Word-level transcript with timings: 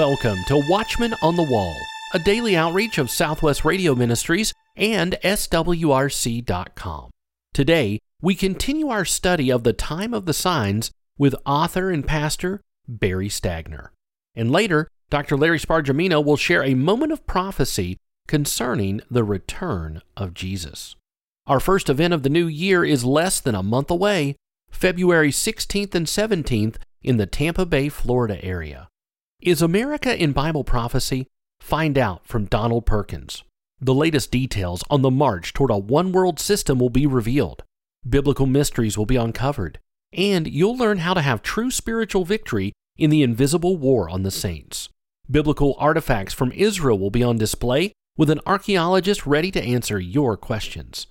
Welcome 0.00 0.44
to 0.46 0.56
Watchman 0.66 1.14
on 1.22 1.36
the 1.36 1.42
Wall, 1.42 1.76
a 2.14 2.18
daily 2.18 2.56
outreach 2.56 2.96
of 2.96 3.10
Southwest 3.10 3.66
Radio 3.66 3.94
Ministries 3.94 4.54
and 4.74 5.18
SWRC.com. 5.22 7.10
Today, 7.52 7.98
we 8.22 8.34
continue 8.34 8.88
our 8.88 9.04
study 9.04 9.52
of 9.52 9.62
the 9.62 9.74
time 9.74 10.14
of 10.14 10.24
the 10.24 10.32
signs 10.32 10.90
with 11.18 11.34
author 11.44 11.90
and 11.90 12.06
pastor 12.06 12.62
Barry 12.88 13.28
Stagner. 13.28 13.90
And 14.34 14.50
later, 14.50 14.88
Dr. 15.10 15.36
Larry 15.36 15.58
Spargimino 15.58 16.24
will 16.24 16.38
share 16.38 16.64
a 16.64 16.72
moment 16.72 17.12
of 17.12 17.26
prophecy 17.26 17.98
concerning 18.26 19.02
the 19.10 19.22
return 19.22 20.00
of 20.16 20.32
Jesus. 20.32 20.96
Our 21.46 21.60
first 21.60 21.90
event 21.90 22.14
of 22.14 22.22
the 22.22 22.30
new 22.30 22.46
year 22.46 22.86
is 22.86 23.04
less 23.04 23.38
than 23.38 23.54
a 23.54 23.62
month 23.62 23.90
away, 23.90 24.36
February 24.70 25.30
16th 25.30 25.94
and 25.94 26.06
17th 26.06 26.76
in 27.02 27.18
the 27.18 27.26
Tampa 27.26 27.66
Bay, 27.66 27.90
Florida 27.90 28.42
area. 28.42 28.88
Is 29.42 29.62
America 29.62 30.14
in 30.14 30.32
Bible 30.32 30.64
prophecy? 30.64 31.26
Find 31.60 31.96
out 31.96 32.26
from 32.26 32.44
Donald 32.44 32.84
Perkins. 32.84 33.42
The 33.80 33.94
latest 33.94 34.30
details 34.30 34.84
on 34.90 35.00
the 35.00 35.10
march 35.10 35.54
toward 35.54 35.70
a 35.70 35.78
one 35.78 36.12
world 36.12 36.38
system 36.38 36.78
will 36.78 36.90
be 36.90 37.06
revealed. 37.06 37.62
Biblical 38.06 38.44
mysteries 38.44 38.98
will 38.98 39.06
be 39.06 39.16
uncovered. 39.16 39.78
And 40.12 40.46
you'll 40.46 40.76
learn 40.76 40.98
how 40.98 41.14
to 41.14 41.22
have 41.22 41.40
true 41.40 41.70
spiritual 41.70 42.26
victory 42.26 42.74
in 42.98 43.08
the 43.08 43.22
invisible 43.22 43.78
war 43.78 44.10
on 44.10 44.24
the 44.24 44.30
saints. 44.30 44.90
Biblical 45.30 45.74
artifacts 45.78 46.34
from 46.34 46.52
Israel 46.52 46.98
will 46.98 47.08
be 47.08 47.22
on 47.22 47.38
display 47.38 47.94
with 48.18 48.28
an 48.28 48.40
archaeologist 48.44 49.26
ready 49.26 49.50
to 49.52 49.62
answer 49.62 49.98
your 49.98 50.36
questions. 50.36 51.06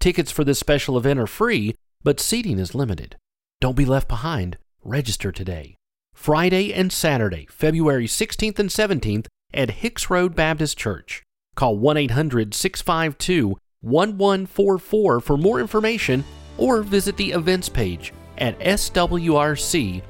Tickets 0.00 0.30
for 0.30 0.42
this 0.42 0.58
special 0.58 0.96
event 0.96 1.20
are 1.20 1.26
free, 1.26 1.74
but 2.02 2.18
seating 2.18 2.58
is 2.58 2.74
limited. 2.74 3.16
Don't 3.60 3.76
be 3.76 3.84
left 3.84 4.08
behind. 4.08 4.56
Register 4.82 5.30
today. 5.30 5.76
Friday 6.14 6.72
and 6.72 6.90
Saturday, 6.90 7.46
February 7.50 8.06
16th 8.06 8.58
and 8.58 8.70
17th 8.70 9.26
at 9.52 9.70
Hicks 9.70 10.08
Road 10.08 10.34
Baptist 10.34 10.78
Church. 10.78 11.22
Call 11.54 11.76
1 11.76 11.96
800 11.98 12.54
652 12.54 13.58
1144 13.82 15.20
for 15.20 15.36
more 15.36 15.60
information 15.60 16.24
or 16.56 16.82
visit 16.82 17.16
the 17.18 17.32
events 17.32 17.68
page 17.68 18.14
at 18.38 18.58
swrc.com. 18.60 20.00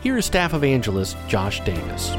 Here 0.00 0.16
is 0.16 0.26
staff 0.26 0.54
evangelist 0.54 1.16
Josh 1.26 1.60
Davis. 1.64 2.10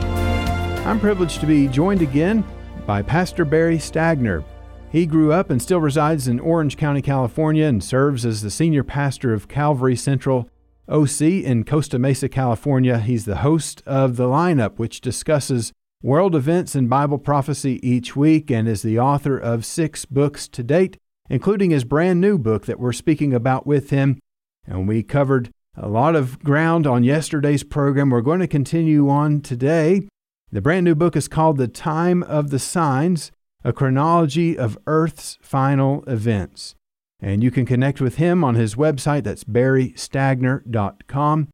I'm 0.85 0.99
privileged 0.99 1.39
to 1.39 1.47
be 1.47 1.67
joined 1.67 2.01
again 2.01 2.43
by 2.85 3.01
Pastor 3.01 3.45
Barry 3.45 3.77
Stagner. 3.77 4.43
He 4.91 5.05
grew 5.05 5.31
up 5.31 5.49
and 5.49 5.61
still 5.61 5.79
resides 5.79 6.27
in 6.27 6.39
Orange 6.39 6.75
County, 6.75 7.01
California, 7.01 7.65
and 7.65 7.81
serves 7.83 8.25
as 8.25 8.41
the 8.41 8.49
senior 8.49 8.83
pastor 8.83 9.33
of 9.33 9.47
Calvary 9.47 9.95
Central 9.95 10.49
OC 10.89 11.21
in 11.21 11.63
Costa 11.63 11.99
Mesa, 11.99 12.27
California. 12.27 12.99
He's 12.99 13.25
the 13.25 13.37
host 13.37 13.83
of 13.85 14.15
The 14.15 14.25
Lineup, 14.25 14.77
which 14.77 15.01
discusses 15.01 15.71
world 16.01 16.35
events 16.35 16.75
and 16.75 16.89
Bible 16.89 17.17
prophecy 17.17 17.79
each 17.87 18.15
week, 18.15 18.49
and 18.49 18.67
is 18.67 18.81
the 18.81 18.99
author 18.99 19.37
of 19.37 19.65
six 19.65 20.05
books 20.05 20.47
to 20.49 20.63
date, 20.63 20.97
including 21.29 21.71
his 21.71 21.83
brand 21.83 22.19
new 22.19 22.37
book 22.37 22.65
that 22.65 22.79
we're 22.79 22.93
speaking 22.93 23.33
about 23.33 23.67
with 23.67 23.89
him. 23.89 24.19
And 24.65 24.87
we 24.87 25.03
covered 25.03 25.51
a 25.75 25.87
lot 25.87 26.15
of 26.15 26.39
ground 26.43 26.87
on 26.87 27.03
yesterday's 27.03 27.63
program. 27.63 28.09
We're 28.09 28.21
going 28.21 28.39
to 28.39 28.47
continue 28.47 29.09
on 29.09 29.41
today. 29.41 30.07
The 30.51 30.61
brand 30.61 30.85
new 30.85 30.95
book 30.95 31.15
is 31.15 31.27
called 31.27 31.57
The 31.57 31.67
Time 31.67 32.23
of 32.23 32.49
the 32.49 32.59
Signs 32.59 33.31
A 33.63 33.71
Chronology 33.71 34.57
of 34.57 34.77
Earth's 34.87 35.37
Final 35.41 36.03
Events. 36.07 36.75
And 37.21 37.43
you 37.43 37.51
can 37.51 37.65
connect 37.65 37.99
with 37.99 38.15
him 38.15 38.43
on 38.43 38.55
his 38.55 38.75
website, 38.75 39.23
that's 39.23 39.43
barrystagner.com, 39.43 41.47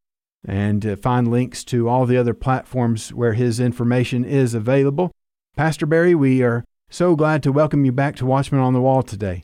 and 0.47 0.85
uh, 0.85 0.95
find 0.95 1.31
links 1.31 1.63
to 1.65 1.89
all 1.89 2.05
the 2.05 2.17
other 2.17 2.35
platforms 2.35 3.11
where 3.11 3.33
his 3.33 3.59
information 3.59 4.23
is 4.23 4.53
available. 4.53 5.11
Pastor 5.55 5.85
Barry, 5.85 6.13
we 6.13 6.43
are 6.43 6.63
so 6.89 7.15
glad 7.15 7.41
to 7.43 7.51
welcome 7.51 7.83
you 7.83 7.91
back 7.91 8.15
to 8.17 8.25
Watchman 8.25 8.61
on 8.61 8.73
the 8.73 8.81
Wall 8.81 9.01
today. 9.01 9.43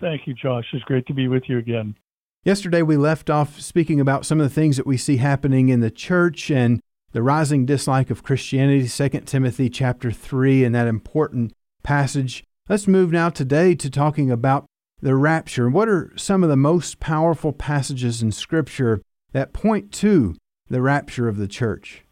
Thank 0.00 0.26
you, 0.26 0.32
Josh. 0.32 0.64
It's 0.72 0.84
great 0.84 1.06
to 1.08 1.14
be 1.14 1.28
with 1.28 1.44
you 1.48 1.58
again. 1.58 1.96
Yesterday, 2.42 2.80
we 2.80 2.96
left 2.96 3.28
off 3.28 3.60
speaking 3.60 4.00
about 4.00 4.24
some 4.24 4.40
of 4.40 4.48
the 4.48 4.54
things 4.54 4.78
that 4.78 4.86
we 4.86 4.96
see 4.96 5.18
happening 5.18 5.68
in 5.68 5.80
the 5.80 5.90
church 5.90 6.50
and 6.50 6.80
the 7.12 7.22
rising 7.22 7.66
dislike 7.66 8.08
of 8.08 8.22
Christianity, 8.22 8.88
2 8.88 9.08
Timothy 9.26 9.68
chapter 9.68 10.10
3, 10.10 10.64
and 10.64 10.74
that 10.74 10.86
important 10.86 11.52
passage. 11.82 12.44
Let's 12.66 12.88
move 12.88 13.12
now 13.12 13.28
today 13.28 13.74
to 13.74 13.90
talking 13.90 14.30
about 14.30 14.64
the 15.00 15.14
rapture. 15.14 15.68
What 15.68 15.88
are 15.88 16.12
some 16.16 16.42
of 16.42 16.48
the 16.48 16.56
most 16.56 17.00
powerful 17.00 17.52
passages 17.52 18.22
in 18.22 18.32
Scripture 18.32 19.02
that 19.32 19.52
point 19.52 19.92
to 19.92 20.36
the 20.68 20.82
rapture 20.82 21.28
of 21.28 21.36
the 21.36 21.48
church? 21.48 22.04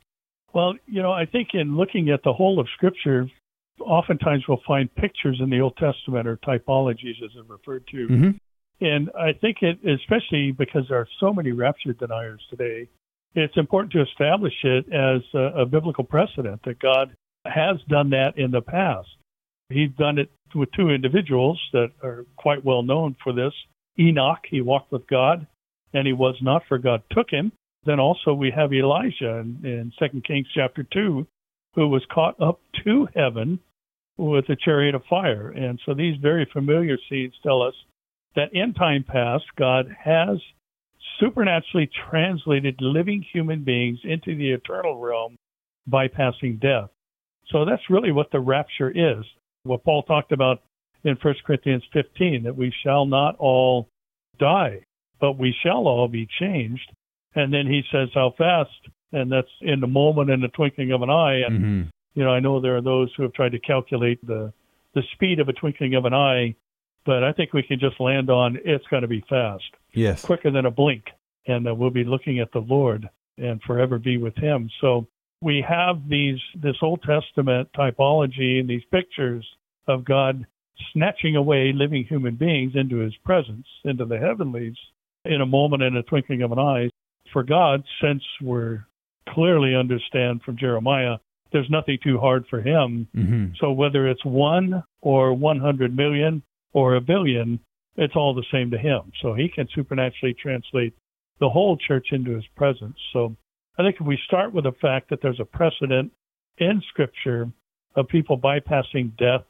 Well, 0.54 0.74
you 0.86 1.02
know, 1.02 1.12
I 1.12 1.26
think 1.26 1.48
in 1.52 1.76
looking 1.76 2.10
at 2.10 2.22
the 2.24 2.32
whole 2.32 2.58
of 2.58 2.66
Scripture, 2.74 3.28
oftentimes 3.80 4.44
we'll 4.48 4.62
find 4.66 4.92
pictures 4.94 5.38
in 5.40 5.50
the 5.50 5.60
Old 5.60 5.76
Testament 5.76 6.26
or 6.26 6.36
typologies, 6.38 7.22
as 7.24 7.30
they're 7.34 7.44
referred 7.46 7.86
to. 7.88 8.08
Mm-hmm. 8.08 8.30
And 8.80 9.10
I 9.18 9.32
think 9.32 9.58
it, 9.62 9.78
especially 9.84 10.52
because 10.52 10.84
there 10.88 10.98
are 10.98 11.08
so 11.20 11.32
many 11.32 11.52
rapture 11.52 11.92
deniers 11.92 12.40
today, 12.48 12.88
it's 13.34 13.56
important 13.56 13.92
to 13.92 14.02
establish 14.02 14.54
it 14.62 14.86
as 14.92 15.22
a, 15.34 15.62
a 15.62 15.66
biblical 15.66 16.04
precedent 16.04 16.62
that 16.64 16.78
God 16.78 17.14
has 17.44 17.76
done 17.88 18.10
that 18.10 18.34
in 18.36 18.50
the 18.50 18.62
past. 18.62 19.08
He's 19.70 19.90
done 19.98 20.18
it 20.18 20.30
with 20.54 20.70
two 20.72 20.90
individuals 20.90 21.60
that 21.72 21.90
are 22.02 22.24
quite 22.36 22.64
well 22.64 22.82
known 22.82 23.16
for 23.22 23.32
this. 23.32 23.52
Enoch, 23.98 24.44
he 24.48 24.60
walked 24.60 24.92
with 24.92 25.06
God, 25.06 25.46
and 25.92 26.06
he 26.06 26.12
was 26.12 26.36
not, 26.40 26.62
for 26.68 26.78
God 26.78 27.02
took 27.10 27.30
him. 27.30 27.52
Then 27.84 28.00
also 28.00 28.32
we 28.32 28.50
have 28.50 28.72
Elijah 28.72 29.38
in, 29.38 29.60
in 29.64 29.92
2 29.98 30.20
Kings 30.22 30.46
chapter 30.54 30.84
2, 30.92 31.26
who 31.74 31.88
was 31.88 32.02
caught 32.12 32.40
up 32.40 32.60
to 32.84 33.08
heaven 33.14 33.60
with 34.16 34.48
a 34.48 34.56
chariot 34.56 34.94
of 34.94 35.02
fire. 35.08 35.50
And 35.50 35.78
so 35.84 35.94
these 35.94 36.16
very 36.20 36.48
familiar 36.52 36.96
scenes 37.08 37.34
tell 37.42 37.62
us 37.62 37.74
that 38.36 38.52
in 38.52 38.74
time 38.74 39.04
past, 39.06 39.44
God 39.56 39.94
has 40.02 40.38
supernaturally 41.20 41.90
translated 42.10 42.76
living 42.80 43.24
human 43.32 43.64
beings 43.64 43.98
into 44.04 44.36
the 44.36 44.50
eternal 44.50 44.98
realm, 44.98 45.36
bypassing 45.90 46.60
death. 46.60 46.90
So 47.50 47.64
that's 47.64 47.90
really 47.90 48.12
what 48.12 48.30
the 48.30 48.40
rapture 48.40 48.90
is 48.90 49.24
what 49.68 49.84
Paul 49.84 50.02
talked 50.02 50.32
about 50.32 50.62
in 51.04 51.16
1 51.22 51.34
Corinthians 51.46 51.84
15 51.92 52.42
that 52.44 52.56
we 52.56 52.72
shall 52.84 53.06
not 53.06 53.36
all 53.38 53.88
die, 54.38 54.80
but 55.20 55.38
we 55.38 55.54
shall 55.62 55.86
all 55.86 56.08
be 56.08 56.26
changed. 56.40 56.90
And 57.34 57.52
then 57.52 57.66
he 57.66 57.82
says 57.92 58.08
how 58.14 58.34
fast, 58.36 58.70
and 59.12 59.30
that's 59.30 59.48
in 59.60 59.80
the 59.80 59.86
moment 59.86 60.30
in 60.30 60.40
the 60.40 60.48
twinkling 60.48 60.92
of 60.92 61.02
an 61.02 61.10
eye. 61.10 61.42
And 61.46 61.58
Mm-hmm. 61.58 61.82
you 62.14 62.24
know, 62.24 62.30
I 62.30 62.40
know 62.40 62.60
there 62.60 62.76
are 62.76 62.82
those 62.82 63.12
who 63.16 63.22
have 63.22 63.32
tried 63.32 63.52
to 63.52 63.58
calculate 63.60 64.24
the 64.26 64.52
the 64.94 65.02
speed 65.12 65.38
of 65.38 65.48
a 65.48 65.52
twinkling 65.52 65.94
of 65.94 66.04
an 66.06 66.14
eye, 66.14 66.54
but 67.04 67.22
I 67.22 67.32
think 67.32 67.52
we 67.52 67.62
can 67.62 67.78
just 67.78 68.00
land 68.00 68.30
on 68.30 68.58
it's 68.64 68.86
going 68.90 69.02
to 69.02 69.08
be 69.08 69.22
fast, 69.28 69.64
Yes. 69.92 70.24
quicker 70.24 70.50
than 70.50 70.66
a 70.66 70.70
blink, 70.70 71.04
and 71.46 71.68
uh, 71.68 71.74
we'll 71.74 71.90
be 71.90 72.04
looking 72.04 72.40
at 72.40 72.50
the 72.52 72.60
Lord 72.60 73.08
and 73.36 73.62
forever 73.62 73.98
be 73.98 74.16
with 74.16 74.34
Him. 74.36 74.68
So 74.80 75.06
we 75.40 75.64
have 75.68 76.08
these 76.08 76.38
this 76.54 76.76
Old 76.82 77.02
Testament 77.02 77.68
typology 77.76 78.60
and 78.60 78.68
these 78.68 78.84
pictures 78.90 79.46
of 79.86 80.04
God 80.04 80.46
snatching 80.92 81.36
away 81.36 81.72
living 81.72 82.04
human 82.04 82.36
beings 82.36 82.72
into 82.74 82.98
His 82.98 83.14
presence, 83.24 83.66
into 83.84 84.04
the 84.04 84.18
heavenlies, 84.18 84.76
in 85.24 85.40
a 85.40 85.46
moment 85.46 85.82
in 85.82 85.96
a 85.96 86.02
twinkling 86.02 86.42
of 86.42 86.52
an 86.52 86.58
eye. 86.58 86.90
For 87.32 87.42
God, 87.42 87.82
since 88.02 88.22
we're 88.40 88.86
clearly 89.28 89.74
understand 89.74 90.42
from 90.42 90.56
Jeremiah, 90.56 91.18
there's 91.52 91.70
nothing 91.70 91.98
too 92.02 92.18
hard 92.18 92.44
for 92.48 92.60
Him. 92.60 93.08
Mm-hmm. 93.14 93.46
So 93.60 93.72
whether 93.72 94.08
it's 94.08 94.24
one 94.24 94.82
or 95.00 95.34
100 95.34 95.96
million 95.96 96.42
or 96.72 96.94
a 96.94 97.00
billion, 97.00 97.60
it's 97.96 98.16
all 98.16 98.34
the 98.34 98.44
same 98.52 98.70
to 98.70 98.78
Him. 98.78 99.12
So 99.22 99.34
He 99.34 99.48
can 99.48 99.68
supernaturally 99.74 100.34
translate 100.34 100.94
the 101.40 101.48
whole 101.48 101.76
church 101.76 102.08
into 102.12 102.34
His 102.34 102.44
presence. 102.56 102.96
So 103.12 103.36
I 103.78 103.82
think 103.82 103.96
if 104.00 104.06
we 104.06 104.18
start 104.26 104.52
with 104.52 104.64
the 104.64 104.72
fact 104.80 105.10
that 105.10 105.20
there's 105.22 105.40
a 105.40 105.44
precedent 105.44 106.12
in 106.58 106.82
Scripture 106.88 107.48
of 107.94 108.08
people 108.08 108.38
bypassing 108.38 109.16
death, 109.16 109.44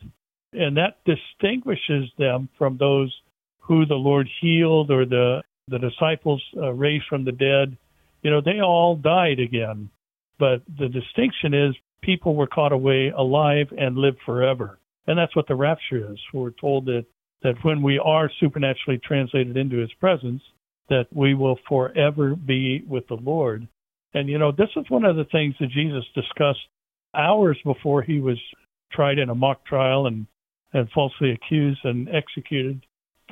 and 0.53 0.77
that 0.77 0.99
distinguishes 1.05 2.11
them 2.19 2.49
from 2.59 2.77
those 2.77 3.15
who 3.61 3.87
the 3.87 3.95
Lord 3.95 4.29
healed 4.41 4.91
or 4.91 5.05
the 5.05 5.43
the 5.69 5.79
disciples 5.79 6.43
uh, 6.57 6.73
raised 6.73 7.05
from 7.09 7.25
the 7.25 7.33
dead, 7.33 7.77
you 8.23 8.31
know, 8.31 8.41
they 8.41 8.61
all 8.61 8.97
died 8.97 9.39
again. 9.39 9.91
But 10.39 10.63
the 10.79 10.89
distinction 10.89 11.55
is 11.55 11.75
people 12.03 12.35
were 12.35 12.47
caught 12.47 12.73
away 12.73 13.13
alive 13.17 13.67
and 13.77 13.97
lived 13.97 14.19
forever. 14.25 14.79
And 15.07 15.19
that's 15.19 15.35
what 15.37 15.47
the 15.47 15.55
rapture 15.55 16.13
is. 16.13 16.19
We're 16.33 16.51
told 16.51 16.87
that, 16.87 17.05
that 17.43 17.55
when 17.63 17.83
we 17.83 17.99
are 17.99 18.31
supernaturally 18.41 18.99
translated 19.05 19.57
into 19.57 19.77
his 19.77 19.93
presence, 19.95 20.43
that 20.89 21.07
we 21.13 21.35
will 21.35 21.59
forever 21.69 22.35
be 22.35 22.83
with 22.87 23.07
the 23.09 23.17
Lord. 23.17 23.69
And, 24.19 24.29
you 24.29 24.37
know, 24.37 24.51
this 24.51 24.71
is 24.75 24.85
one 24.91 25.05
of 25.05 25.15
the 25.15 25.27
things 25.27 25.55
that 25.61 25.71
Jesus 25.71 26.05
discussed 26.13 26.67
hours 27.15 27.57
before 27.65 28.03
he 28.03 28.19
was 28.21 28.39
tried 28.91 29.19
in 29.19 29.31
a 29.31 29.35
mock 29.35 29.65
trial 29.65 30.09
and, 30.09 30.27
and 30.73 30.91
falsely 30.91 31.31
accused 31.31 31.81
and 31.85 32.09
executed 32.09 32.85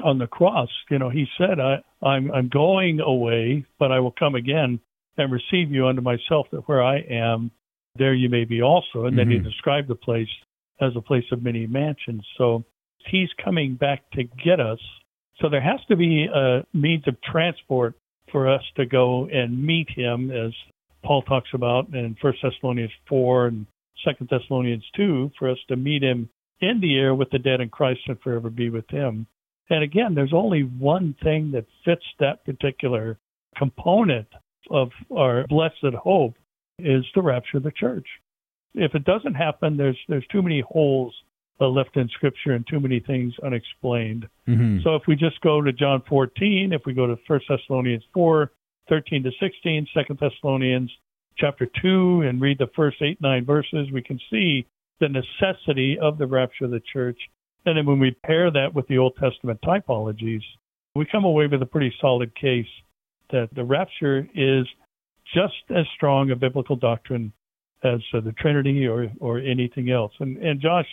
on 0.04 0.18
the 0.18 0.28
cross. 0.28 0.68
You 0.88 1.00
know, 1.00 1.10
he 1.10 1.26
said, 1.36 1.58
I, 1.58 1.82
I'm, 2.06 2.30
I'm 2.30 2.48
going 2.48 3.00
away, 3.00 3.64
but 3.80 3.90
I 3.90 3.98
will 3.98 4.14
come 4.16 4.36
again 4.36 4.78
and 5.16 5.32
receive 5.32 5.72
you 5.72 5.88
unto 5.88 6.02
myself, 6.02 6.46
that 6.52 6.68
where 6.68 6.84
I 6.84 6.98
am, 7.10 7.50
there 7.96 8.14
you 8.14 8.28
may 8.28 8.44
be 8.44 8.62
also. 8.62 9.06
And 9.06 9.18
then 9.18 9.30
he 9.30 9.38
Mhm. 9.38 9.44
described 9.44 9.88
the 9.88 9.96
place 9.96 10.28
as 10.80 10.94
a 10.94 11.00
place 11.00 11.24
of 11.32 11.42
many 11.42 11.66
mansions. 11.66 12.24
So 12.36 12.64
he's 13.06 13.32
coming 13.42 13.74
back 13.74 14.08
to 14.12 14.22
get 14.22 14.60
us. 14.60 14.78
So 15.40 15.48
there 15.48 15.62
has 15.62 15.80
to 15.88 15.96
be 15.96 16.26
a 16.26 16.64
means 16.72 17.08
of 17.08 17.20
transport 17.22 17.94
for 18.30 18.48
us 18.48 18.62
to 18.76 18.86
go 18.86 19.26
and 19.26 19.64
meet 19.64 19.88
him, 19.90 20.30
as 20.30 20.52
Paul 21.06 21.22
talks 21.22 21.50
about 21.54 21.88
in 21.94 22.16
1 22.20 22.34
Thessalonians 22.42 22.90
4 23.08 23.46
and 23.46 23.66
2 24.04 24.26
Thessalonians 24.28 24.84
2, 24.96 25.30
for 25.38 25.48
us 25.48 25.58
to 25.68 25.76
meet 25.76 26.02
him 26.02 26.28
in 26.60 26.80
the 26.80 26.96
air 26.96 27.14
with 27.14 27.30
the 27.30 27.38
dead 27.38 27.60
in 27.60 27.68
Christ 27.68 28.00
and 28.08 28.20
forever 28.20 28.50
be 28.50 28.70
with 28.70 28.88
him. 28.90 29.26
And 29.70 29.82
again, 29.82 30.14
there's 30.14 30.32
only 30.32 30.62
one 30.62 31.14
thing 31.22 31.52
that 31.52 31.66
fits 31.84 32.04
that 32.18 32.44
particular 32.44 33.18
component 33.56 34.26
of 34.70 34.90
our 35.14 35.46
blessed 35.48 35.94
hope 35.94 36.34
is 36.78 37.04
the 37.14 37.22
rapture 37.22 37.58
of 37.58 37.62
the 37.62 37.70
church. 37.70 38.06
If 38.74 38.94
it 38.94 39.04
doesn't 39.04 39.34
happen, 39.34 39.76
there's 39.76 39.98
there's 40.08 40.26
too 40.26 40.42
many 40.42 40.60
holes 40.60 41.14
left 41.58 41.96
in 41.96 42.08
Scripture 42.08 42.52
and 42.52 42.66
too 42.66 42.80
many 42.80 43.00
things 43.00 43.32
unexplained. 43.42 44.28
Mhm. 44.46 44.82
So 44.82 44.94
if 44.94 45.06
we 45.06 45.16
just 45.16 45.40
go 45.40 45.62
to 45.62 45.72
John 45.72 46.02
14, 46.02 46.72
if 46.72 46.84
we 46.84 46.92
go 46.92 47.06
to 47.06 47.18
1 47.26 47.40
Thessalonians 47.48 48.04
4, 48.12 48.50
13 48.88 49.22
to 49.24 49.30
16, 49.40 49.86
2 49.94 50.14
Thessalonians 50.20 50.90
chapter 51.36 51.68
2, 51.82 52.22
and 52.22 52.40
read 52.40 52.58
the 52.58 52.68
first 52.74 52.96
8, 53.00 53.20
9 53.20 53.44
verses, 53.44 53.90
we 53.92 54.02
can 54.02 54.18
see 54.30 54.66
the 55.00 55.08
necessity 55.08 55.98
of 56.00 56.18
the 56.18 56.26
rapture 56.26 56.64
of 56.64 56.70
the 56.70 56.80
church. 56.92 57.18
And 57.66 57.76
then 57.76 57.86
when 57.86 57.98
we 57.98 58.16
pair 58.24 58.50
that 58.50 58.74
with 58.74 58.86
the 58.88 58.98
Old 58.98 59.16
Testament 59.20 59.60
typologies, 59.62 60.42
we 60.94 61.04
come 61.04 61.24
away 61.24 61.46
with 61.46 61.60
a 61.60 61.66
pretty 61.66 61.92
solid 62.00 62.34
case 62.34 62.66
that 63.30 63.48
the 63.54 63.64
rapture 63.64 64.26
is 64.34 64.66
just 65.34 65.54
as 65.76 65.84
strong 65.94 66.30
a 66.30 66.36
biblical 66.36 66.76
doctrine 66.76 67.32
as 67.84 68.00
uh, 68.14 68.20
the 68.20 68.32
Trinity 68.32 68.86
or, 68.86 69.10
or 69.20 69.38
anything 69.38 69.90
else. 69.90 70.12
And, 70.20 70.38
and 70.38 70.60
Josh, 70.60 70.86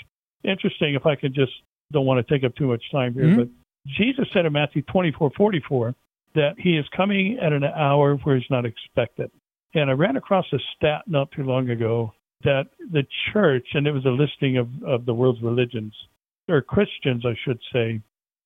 interesting, 0.43 0.95
if 0.95 1.05
I 1.05 1.15
could 1.15 1.33
just 1.33 1.53
don't 1.91 2.05
want 2.05 2.25
to 2.25 2.33
take 2.33 2.43
up 2.43 2.55
too 2.55 2.67
much 2.67 2.83
time 2.91 3.13
here, 3.13 3.25
Mhm. 3.25 3.37
but 3.37 3.47
Jesus 3.85 4.27
said 4.33 4.45
in 4.45 4.53
Matthew 4.53 4.81
24, 4.81 5.31
44 5.37 5.95
that 6.35 6.55
he 6.57 6.77
is 6.77 6.85
coming 6.95 7.37
at 7.41 7.53
an 7.53 7.63
hour 7.63 8.15
where 8.17 8.37
he's 8.37 8.49
not 8.49 8.65
expected. 8.65 9.31
And 9.73 9.89
I 9.89 9.93
ran 9.93 10.17
across 10.17 10.45
a 10.53 10.59
stat 10.75 11.03
not 11.07 11.31
too 11.31 11.43
long 11.43 11.69
ago 11.69 12.13
that 12.43 12.67
the 12.91 13.03
church, 13.31 13.65
and 13.73 13.87
it 13.87 13.91
was 13.91 14.05
a 14.05 14.09
listing 14.09 14.57
of, 14.57 14.67
of 14.85 15.05
the 15.05 15.13
world's 15.13 15.41
religions, 15.41 15.93
or 16.47 16.61
Christians, 16.61 17.23
I 17.25 17.35
should 17.45 17.59
say, 17.71 18.01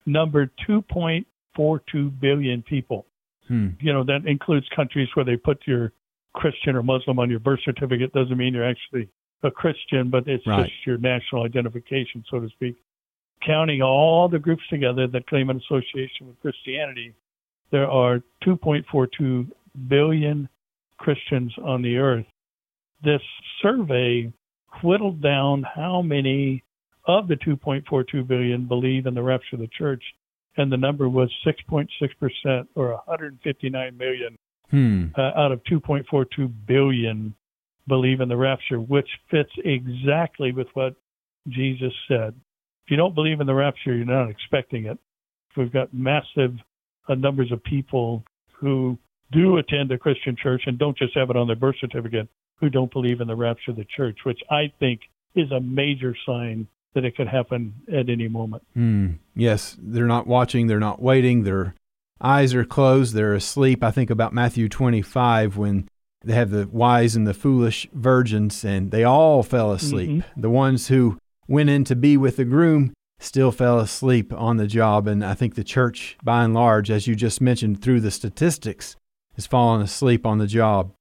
numbered 0.06 0.52
2.42 0.68 2.20
billion 2.20 2.62
people. 2.62 3.06
Hmm. 3.48 3.70
You 3.80 3.94
know, 3.94 4.04
that 4.04 4.26
includes 4.26 4.68
countries 4.76 5.10
where 5.16 5.26
they 5.26 5.36
put 5.38 5.60
your 5.66 5.94
Christian 6.34 6.76
or 6.76 6.84
Muslim 6.84 7.20
on 7.20 7.30
your 7.30 7.40
birth 7.40 7.60
certificate. 7.64 8.14
Doesn't 8.14 8.38
mean 8.38 8.54
you're 8.54 8.70
actually 8.70 9.10
a 9.44 9.52
Christian, 9.52 10.10
but 10.10 10.28
it's 10.28 10.46
Right. 10.46 10.66
just 10.66 10.86
your 10.86 10.98
national 10.98 11.44
identification, 11.44 12.24
so 12.30 12.40
to 12.40 12.50
speak. 12.50 12.76
Counting 13.46 13.82
all 13.82 14.28
the 14.28 14.40
groups 14.40 14.64
together 14.70 15.08
that 15.08 15.28
claim 15.28 15.50
an 15.50 15.58
association 15.58 16.28
with 16.28 16.40
Christianity, 16.42 17.14
there 17.72 17.90
are 17.90 18.22
2.42 18.46 19.50
billion 19.88 20.50
Christians 20.98 21.54
on 21.64 21.82
the 21.82 21.98
earth. 21.98 22.26
This 23.04 23.22
survey 23.62 24.32
whittled 24.84 25.22
down 25.22 25.64
how 25.64 26.02
many 26.02 26.64
of 27.08 27.28
the 27.28 27.36
2.42 27.36 28.28
billion 28.28 28.68
believe 28.68 29.06
in 29.06 29.14
the 29.14 29.24
rapture 29.24 29.56
of 29.56 29.62
the 29.62 29.70
church, 29.78 30.04
and 30.58 30.72
the 30.72 30.78
number 30.78 31.08
was 31.08 31.32
6.6%, 31.46 32.68
or 32.76 32.94
159 33.06 33.98
million 33.98 34.38
Hmm. 34.70 35.06
uh, 35.18 35.32
out 35.36 35.54
of 35.54 35.64
2.42 35.64 36.52
billion 36.66 37.34
believe 37.88 38.20
in 38.20 38.28
the 38.28 38.36
rapture, 38.36 38.82
which 38.82 39.08
fits 39.32 39.52
exactly 39.64 40.52
with 40.52 40.68
what 40.74 40.96
Jesus 41.48 41.94
said. 42.10 42.34
If 42.86 42.92
you 42.92 42.98
don't 42.98 43.16
believe 43.16 43.40
in 43.40 43.48
the 43.48 43.54
rapture, 43.54 43.96
you're 43.96 44.06
not 44.06 44.30
expecting 44.30 44.86
it. 44.86 44.98
We've 45.56 45.72
got 45.72 45.94
massive 45.94 46.58
numbers 47.16 47.52
of 47.52 47.64
people 47.64 48.24
who 48.54 48.98
do 49.32 49.58
attend 49.58 49.92
a 49.92 49.98
Christian 49.98 50.36
church 50.42 50.64
and 50.66 50.78
don't 50.78 50.98
just 50.98 51.16
have 51.16 51.30
it 51.30 51.36
on 51.36 51.48
their 51.48 51.56
birth 51.56 51.76
certificate, 51.80 52.30
who 52.60 52.70
don't 52.70 52.92
believe 52.92 53.22
in 53.22 53.28
the 53.28 53.36
rapture 53.36 53.72
of 53.72 53.78
the 53.78 53.86
church, 53.86 54.20
which 54.24 54.40
I 54.50 54.72
think 54.80 55.02
is 55.36 55.52
a 55.52 55.60
major 55.60 56.16
sign 56.26 56.68
that 56.94 57.06
it 57.06 57.16
could 57.16 57.28
happen 57.28 57.76
at 57.94 58.10
any 58.10 58.28
moment. 58.28 58.64
Hmm. 58.74 59.08
Yes, 59.36 59.78
they're 59.80 60.08
not 60.08 60.26
watching, 60.26 60.68
they're 60.68 60.80
not 60.80 61.02
waiting, 61.02 61.44
their 61.44 61.76
eyes 62.20 62.56
are 62.56 62.66
closed, 62.66 63.14
they're 63.14 63.36
asleep. 63.36 63.84
I 63.84 63.92
think 63.92 64.10
about 64.10 64.34
Matthew 64.34 64.68
25 64.68 65.58
when 65.58 65.88
they 66.24 66.34
have 66.34 66.50
the 66.50 66.68
wise 66.68 67.16
and 67.16 67.28
the 67.28 67.36
foolish 67.36 67.88
virgins, 67.94 68.66
and 68.66 68.90
they 68.90 69.04
all 69.04 69.44
fell 69.44 69.72
asleep. 69.72 70.24
The 70.36 70.50
ones 70.50 70.88
who 70.88 71.20
went 71.48 71.70
in 71.70 71.84
to 71.84 71.96
be 71.96 72.18
with 72.18 72.38
the 72.38 72.46
groom 72.46 72.94
still 73.20 73.52
fell 73.52 73.80
asleep 73.80 74.32
on 74.34 74.58
the 74.58 74.68
job. 74.68 75.08
And 75.08 75.24
I 75.26 75.34
think 75.34 75.56
the 75.56 75.64
church, 75.64 76.18
by 76.24 76.44
and 76.44 76.54
large, 76.54 76.92
as 76.92 77.08
you 77.08 77.16
just 77.16 77.42
mentioned 77.42 77.82
through 77.82 78.02
the 78.02 78.12
statistics, 78.12 78.96
is 79.36 79.48
falling 79.48 79.82
asleep 79.82 80.26
on 80.26 80.38
the 80.38 80.48
job. 80.48 80.94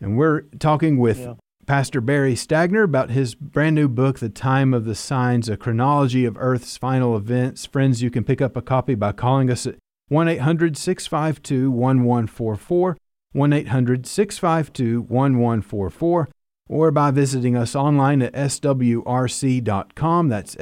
And 0.00 0.16
we're 0.16 0.42
talking 0.58 0.98
with 0.98 1.18
Yeah. 1.20 1.34
Pastor 1.66 2.00
Barry 2.00 2.34
Stagner 2.34 2.82
about 2.82 3.10
his 3.10 3.34
brand 3.36 3.76
new 3.76 3.86
book, 3.88 4.18
The 4.18 4.28
Time 4.28 4.74
of 4.74 4.84
the 4.84 4.94
Signs, 4.94 5.48
a 5.48 5.56
chronology 5.56 6.24
of 6.24 6.36
Earth's 6.38 6.76
final 6.76 7.16
events. 7.16 7.64
Friends, 7.66 8.02
you 8.02 8.10
can 8.10 8.24
pick 8.24 8.40
up 8.40 8.56
a 8.56 8.62
copy 8.62 8.96
by 8.96 9.12
calling 9.12 9.50
us 9.50 9.66
at 9.66 9.76
1 10.08 10.26
800 10.26 10.76
652 10.76 11.70
1144, 11.70 12.96
1 13.32 13.52
800 13.52 14.06
652 14.06 15.02
1144, 15.02 16.28
or 16.68 16.90
by 16.90 17.12
visiting 17.12 17.56
us 17.56 17.76
online 17.76 18.22
at 18.22 18.32
swrc.com. 18.32 20.28
That's 20.28 20.56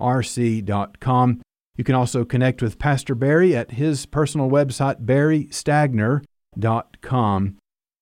swrc.com. 0.00 1.42
You 1.76 1.84
can 1.84 1.94
also 1.94 2.24
connect 2.24 2.62
with 2.62 2.78
Pastor 2.78 3.14
Barry 3.14 3.54
at 3.56 3.72
his 3.72 4.06
personal 4.06 4.48
website, 4.50 5.04
barrystagner.com. 5.04 7.56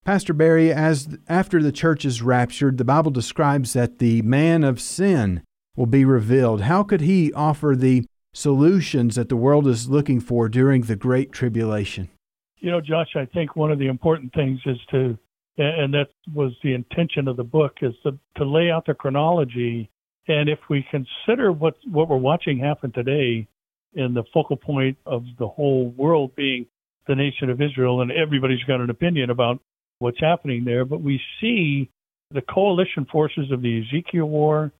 Pastor 0.05 0.33
Barry, 0.33 0.73
as 0.73 1.19
after 1.29 1.63
the 1.63 1.71
church 1.71 2.07
is 2.07 2.23
raptured, 2.23 2.79
the 2.79 2.85
Bible 2.85 3.11
describes 3.11 3.75
that 3.75 3.99
the 3.99 4.23
man 4.23 4.65
of 4.65 4.81
sin 4.81 5.43
will 5.77 5.87
be 5.87 6.05
revealed. 6.05 6.63
How 6.63 6.83
could 6.83 7.03
he 7.03 7.33
offer 7.35 7.75
the 7.77 8.07
solutions 8.33 9.17
that 9.17 9.29
the 9.29 9.37
world 9.37 9.67
is 9.67 9.89
looking 9.89 10.21
for 10.21 10.49
during 10.49 10.83
the 10.83 10.97
great 10.97 11.31
tribulation? 11.31 12.09
You 12.57 12.71
know, 12.71 12.81
Josh, 12.81 13.15
I 13.17 13.27
think 13.27 13.55
one 13.55 13.71
of 13.71 13.79
the 13.79 13.87
important 13.87 14.33
things 14.33 14.61
is 14.67 14.79
to, 14.91 15.19
and 15.59 15.95
that 15.95 16.09
was 16.35 16.53
the 16.63 16.75
intention 16.75 17.29
of 17.29 17.37
the 17.37 17.45
book, 17.45 17.77
is 17.83 17.95
to, 18.03 18.19
to 18.37 18.45
lay 18.45 18.71
out 18.71 18.87
the 18.87 18.95
chronology. 18.95 19.91
And 20.29 20.49
if 20.49 20.59
we 20.69 20.87
consider 20.91 21.51
what, 21.51 21.75
what 21.91 22.09
we're 22.09 22.17
watching 22.19 22.59
happen 22.59 22.93
today, 22.93 23.49
in 23.95 24.15
the 24.15 24.25
focal 24.33 24.57
point 24.57 24.99
of 25.07 25.25
the 25.39 25.49
whole 25.49 25.89
world 25.97 26.35
being 26.37 26.67
the 27.07 27.15
nation 27.15 27.51
of 27.51 27.61
Israel, 27.61 28.03
and 28.03 28.13
everybody's 28.13 28.63
got 28.65 28.81
an 28.81 28.91
opinion 28.91 29.31
about 29.31 29.61
what's 29.99 30.21
happening 30.21 30.65
there, 30.65 30.85
but 30.85 31.01
we 31.01 31.21
see 31.41 31.91
the 32.31 32.43
coalition 32.43 33.07
forces 33.11 33.51
of 33.51 33.63
the 33.63 33.83
Ezekiel 33.83 34.27
War 34.27 34.73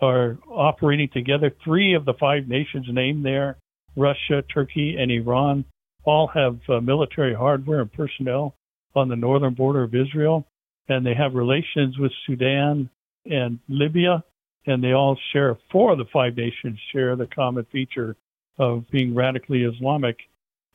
are 0.00 0.38
operating 0.48 1.08
together. 1.12 1.52
Three 1.64 1.94
of 1.94 2.04
the 2.04 2.14
five 2.18 2.48
nations 2.48 2.86
named 2.88 3.24
there, 3.24 3.58
Russia, 3.96 4.42
Turkey, 4.52 4.96
and 4.98 5.10
Iran, 5.10 5.64
all 6.04 6.28
have 6.28 6.58
uh, 6.68 6.80
military 6.80 7.34
hardware 7.34 7.80
and 7.80 7.92
personnel 7.92 8.54
on 8.94 9.08
the 9.08 9.16
northern 9.16 9.54
border 9.54 9.82
of 9.82 9.94
Israel, 9.94 10.46
and 10.88 11.04
they 11.04 11.14
have 11.14 11.34
relations 11.34 11.98
with 11.98 12.12
Sudan 12.26 12.88
and 13.26 13.58
Libya, 13.68 14.24
and 14.66 14.82
they 14.82 14.92
all 14.92 15.18
share, 15.32 15.58
four 15.70 15.92
of 15.92 15.98
the 15.98 16.04
five 16.12 16.36
nations 16.36 16.78
share 16.92 17.16
the 17.16 17.26
common 17.26 17.66
feature 17.72 18.16
of 18.58 18.84
being 18.90 19.14
radically 19.14 19.64
Islamic. 19.64 20.16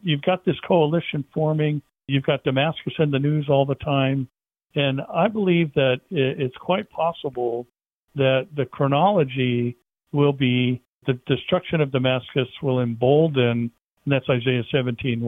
You've 0.02 0.22
got 0.22 0.46
this 0.46 0.60
coalition 0.68 1.24
forming. 1.34 1.82
You've 2.08 2.24
got 2.24 2.44
Damascus 2.44 2.94
in 3.00 3.12
the 3.12 3.20
news 3.20 3.48
all 3.50 3.66
the 3.66 3.76
time. 3.76 4.28
And 4.76 5.02
I 5.14 5.28
believe 5.28 5.74
that 5.74 6.02
it's 6.12 6.58
quite 6.58 6.90
possible 6.90 7.68
that 8.16 8.48
the 8.56 8.66
chronology 8.66 9.78
will 10.12 10.34
be 10.34 10.82
the 11.06 11.14
destruction 11.26 11.82
of 11.82 11.92
Damascus 11.92 12.48
will 12.62 12.82
embolden, 12.82 13.72
and 14.04 14.12
that's 14.12 14.30
Isaiah 14.30 14.64
17:1. 14.74 15.22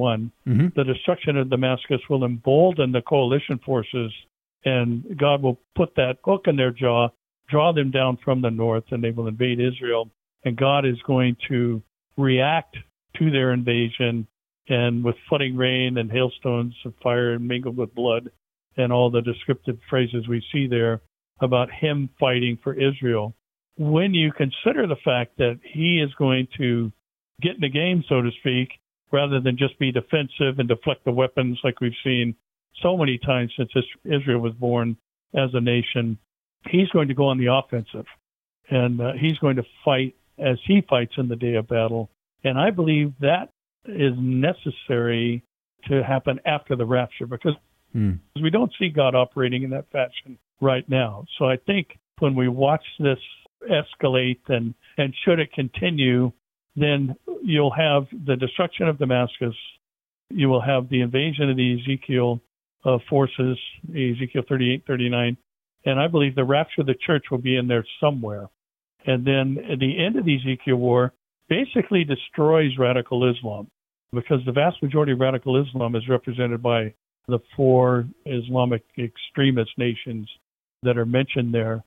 Mm-hmm. 0.48 0.68
The 0.76 0.84
destruction 0.84 1.38
of 1.38 1.50
Damascus 1.50 2.02
will 2.10 2.26
embolden 2.26 2.92
the 2.92 3.02
coalition 3.02 3.60
forces, 3.60 4.12
and 4.66 5.18
God 5.18 5.42
will 5.42 5.60
put 5.76 5.96
that 5.96 6.18
hook 6.24 6.48
in 6.48 6.58
their 6.58 6.72
jaw, 6.72 7.10
draw 7.50 7.74
them 7.74 7.92
down 7.92 8.18
from 8.24 8.42
the 8.42 8.52
north, 8.52 8.86
and 8.92 9.04
they 9.04 9.12
will 9.12 9.28
invade 9.28 9.60
Israel. 9.60 10.10
And 10.44 10.56
God 10.56 10.86
is 10.86 11.02
going 11.06 11.36
to 11.50 11.82
react 12.18 12.78
to 13.18 13.32
their 13.32 13.52
invasion 13.54 14.28
and 14.68 15.04
with 15.04 15.16
flooding 15.28 15.58
rain 15.58 15.98
and 15.98 16.12
hailstones 16.12 16.76
of 16.86 16.94
fire 17.02 17.34
and 17.34 17.48
mingled 17.48 17.78
with 17.78 17.94
blood 17.96 18.30
and 18.78 18.94
all 18.94 19.10
the 19.10 19.22
descriptive 19.22 19.78
phrases 19.90 20.28
we 20.28 20.44
see 20.52 20.68
there 20.68 21.02
about 21.42 21.70
him 21.72 22.10
fighting 22.20 22.58
for 22.64 22.74
Israel. 22.74 23.34
When 23.78 24.14
you 24.14 24.32
consider 24.32 24.88
the 24.88 24.96
fact 25.04 25.38
that 25.38 25.60
he 25.64 26.00
is 26.00 26.14
going 26.16 26.48
to 26.58 26.92
get 27.42 27.56
in 27.56 27.62
the 27.62 27.70
game, 27.70 28.04
so 28.08 28.22
to 28.22 28.30
speak, 28.40 28.70
rather 29.12 29.40
than 29.40 29.58
just 29.58 29.80
be 29.80 29.92
defensive 29.92 30.60
and 30.60 30.68
deflect 30.68 31.04
the 31.06 31.12
weapons 31.12 31.60
like 31.64 31.82
we've 31.82 31.92
seen 32.04 32.36
so 32.84 32.96
many 32.96 33.18
times 33.18 33.52
since 33.58 33.72
Israel 34.06 34.40
was 34.40 34.54
born, 34.54 34.98
as 35.34 35.50
a 35.54 35.62
nation, 35.62 36.18
he's 36.68 36.90
going 36.90 37.08
to 37.08 37.14
go 37.14 37.28
on 37.28 37.38
the 37.38 37.48
offensive. 37.48 38.06
And 38.70 39.02
uh, 39.02 39.14
he's 39.20 39.38
going 39.40 39.56
to 39.56 39.64
fight 39.84 40.16
as 40.38 40.58
he 40.66 40.82
fights 40.88 41.14
in 41.18 41.28
the 41.28 41.36
day 41.36 41.56
of 41.56 41.68
battle. 41.68 42.10
And 42.44 42.58
I 42.58 42.70
believe 42.72 43.14
that 43.20 43.50
is 43.86 44.14
necessary 44.18 45.44
to 45.88 46.04
happen 46.04 46.40
after 46.46 46.76
the 46.76 46.86
rapture 46.86 47.26
because 47.26 47.54
mm. 47.96 48.20
we 48.42 48.50
don't 48.50 48.72
see 48.80 48.90
God 48.90 49.16
operating 49.16 49.64
in 49.64 49.70
that 49.72 49.90
fashion 49.92 50.38
right 50.62 50.88
now. 50.88 51.26
So 51.38 51.46
I 51.46 51.58
think 51.58 51.98
when 52.20 52.36
we 52.36 52.48
watch 52.48 52.84
this 53.00 53.18
escalate 53.70 54.40
and, 54.48 54.74
and 54.98 55.14
should 55.26 55.40
it 55.40 55.52
continue, 55.54 56.32
then 56.76 57.16
you'll 57.44 57.74
have 57.74 58.04
the 58.26 58.36
destruction 58.36 58.88
of 58.88 59.00
Damascus. 59.00 59.56
You 60.30 60.50
will 60.50 60.62
have 60.62 60.90
the 60.90 61.02
invasion 61.02 61.50
of 61.50 61.58
the 61.58 61.80
Ezekiel 61.82 62.40
uh, 62.86 62.98
forces, 63.10 63.58
Ezekiel 63.90 64.44
38, 64.48 64.84
39. 64.86 65.38
And 65.86 66.00
I 66.00 66.08
believe 66.08 66.36
the 66.36 66.44
rapture 66.44 66.82
of 66.82 66.88
the 66.88 66.96
church 67.06 67.26
will 67.32 67.38
be 67.38 67.58
in 67.58 67.68
there 67.68 67.86
somewhere. 68.00 68.50
And 69.06 69.26
then 69.26 69.58
at 69.72 69.80
the 69.80 70.04
end 70.04 70.18
of 70.18 70.26
the 70.26 70.36
Ezekiel 70.36 70.76
war 70.76 71.14
basically 71.48 72.04
destroys 72.04 72.78
radical 72.78 73.30
Islam 73.30 73.68
because 74.14 74.40
the 74.46 74.52
vast 74.52 74.82
majority 74.84 75.14
of 75.14 75.20
radical 75.20 75.62
Islam 75.62 75.96
is 75.96 76.08
represented 76.10 76.62
by 76.62 76.94
the 77.28 77.40
four 77.56 78.06
Islamic 78.26 78.84
extremist 78.98 79.72
nations 79.78 80.30
that 80.84 80.98
are 80.98 81.06
mentioned 81.06 81.54
there. 81.54 81.84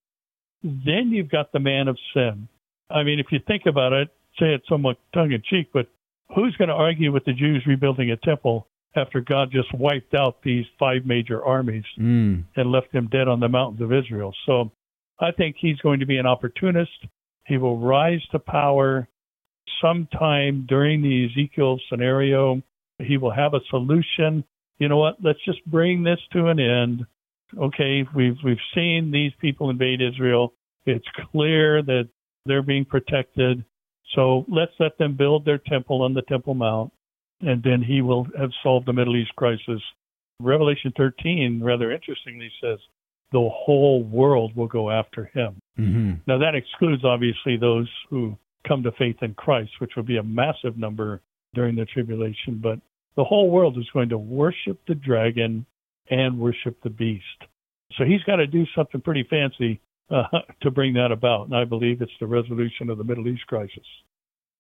Then 0.63 1.11
you've 1.11 1.31
got 1.31 1.53
the 1.53 1.59
man 1.59 1.89
of 1.89 1.99
sin. 2.15 2.49
I 2.91 3.03
mean, 3.03 3.19
if 3.19 3.27
you 3.31 3.41
think 3.47 3.65
about 3.67 3.93
it, 3.93 4.09
say 4.39 4.55
it 4.55 4.63
somewhat 4.69 4.99
tongue 5.13 5.33
in 5.33 5.43
cheek, 5.49 5.71
but 5.73 5.89
who's 6.35 6.55
going 6.57 6.69
to 6.69 6.75
argue 6.75 7.13
with 7.13 7.25
the 7.25 7.33
Jews 7.33 7.65
rebuilding 7.67 8.11
a 8.11 8.17
temple 8.17 8.67
after 8.97 9.21
God 9.21 9.51
just 9.51 9.73
wiped 9.75 10.15
out 10.15 10.43
these 10.43 10.67
five 10.79 11.07
major 11.07 11.45
armies 11.45 11.85
mm. 11.99 12.45
and 12.57 12.73
left 12.73 12.93
them 12.93 13.09
dead 13.11 13.29
on 13.29 13.41
the 13.41 13.49
mountains 13.49 13.81
of 13.81 13.93
Israel? 13.93 14.35
So 14.47 14.71
I 15.21 15.33
think 15.33 15.57
he's 15.59 15.79
going 15.79 16.01
to 16.01 16.07
be 16.07 16.19
an 16.19 16.27
opportunist. 16.27 16.91
He 17.47 17.57
will 17.57 17.79
rise 17.79 18.21
to 18.33 18.39
power 18.39 19.09
sometime 19.81 20.67
during 20.69 21.03
the 21.03 21.27
Ezekiel 21.27 21.79
scenario. 21.89 22.63
He 22.99 23.17
will 23.17 23.33
have 23.33 23.55
a 23.55 23.61
solution. 23.71 24.45
You 24.79 24.89
know 24.89 24.99
what? 24.99 25.17
Let's 25.23 25.45
just 25.45 25.65
bring 25.67 26.03
this 26.03 26.19
to 26.33 26.49
an 26.49 26.59
end. 26.59 27.07
Okay, 27.59 28.05
we've 28.15 28.37
we've 28.45 28.57
seen 28.75 29.11
these 29.13 29.33
people 29.41 29.71
invade 29.71 30.01
Israel. 30.01 30.55
It's 30.87 31.07
clear 31.31 31.83
that 31.83 32.09
they're 32.47 32.63
being 32.63 32.85
protected. 32.85 33.65
So 34.15 34.45
let's 34.49 34.73
let 34.79 34.99
them 34.99 35.17
build 35.17 35.45
their 35.45 35.59
temple 35.59 36.03
on 36.03 36.15
the 36.15 36.23
Temple 36.23 36.55
Mount, 36.55 36.93
and 37.43 37.63
then 37.63 37.83
he 37.83 38.03
will 38.03 38.27
have 38.39 38.51
solved 38.63 38.87
the 38.87 38.93
Middle 38.93 39.17
East 39.17 39.35
crisis. 39.37 39.83
Revelation 40.41 40.93
13, 40.97 41.61
rather 41.63 41.93
interestingly, 41.93 42.51
says 42.61 42.79
the 43.33 43.49
whole 43.53 44.03
world 44.03 44.55
will 44.57 44.69
go 44.69 44.91
after 44.91 45.27
him. 45.27 45.57
Mm-hmm. 45.79 46.13
Now, 46.27 46.39
that 46.39 46.55
excludes, 46.55 47.05
obviously, 47.05 47.57
those 47.57 47.91
who 48.11 48.37
come 48.67 48.83
to 48.83 48.93
faith 48.93 49.17
in 49.23 49.35
Christ, 49.35 49.73
which 49.79 49.93
will 49.97 50.03
be 50.03 50.19
a 50.19 50.23
massive 50.23 50.77
number 50.77 51.21
during 51.55 51.77
the 51.77 51.85
tribulation. 51.85 52.61
But 52.63 52.79
the 53.17 53.25
whole 53.25 53.51
world 53.51 53.79
is 53.79 53.89
going 53.93 54.11
to 54.11 54.19
worship 54.19 54.81
the 54.87 54.95
dragon 54.95 55.67
and 56.11 56.39
worship 56.39 56.83
the 56.83 56.91
beast. 56.91 57.25
So 57.97 58.05
he's 58.05 58.23
got 58.23 58.37
to 58.37 58.47
do 58.47 58.65
something 58.75 59.01
pretty 59.01 59.27
fancy 59.29 59.81
uh, 60.11 60.25
to 60.63 60.71
bring 60.71 60.95
that 60.95 61.13
about. 61.13 61.47
And 61.47 61.57
I 61.57 61.65
believe 61.65 62.03
it's 62.03 62.13
the 62.21 62.27
resolution 62.27 62.91
of 62.91 62.99
the 62.99 63.05
Middle 63.05 63.29
East 63.29 63.47
crisis. 63.47 63.87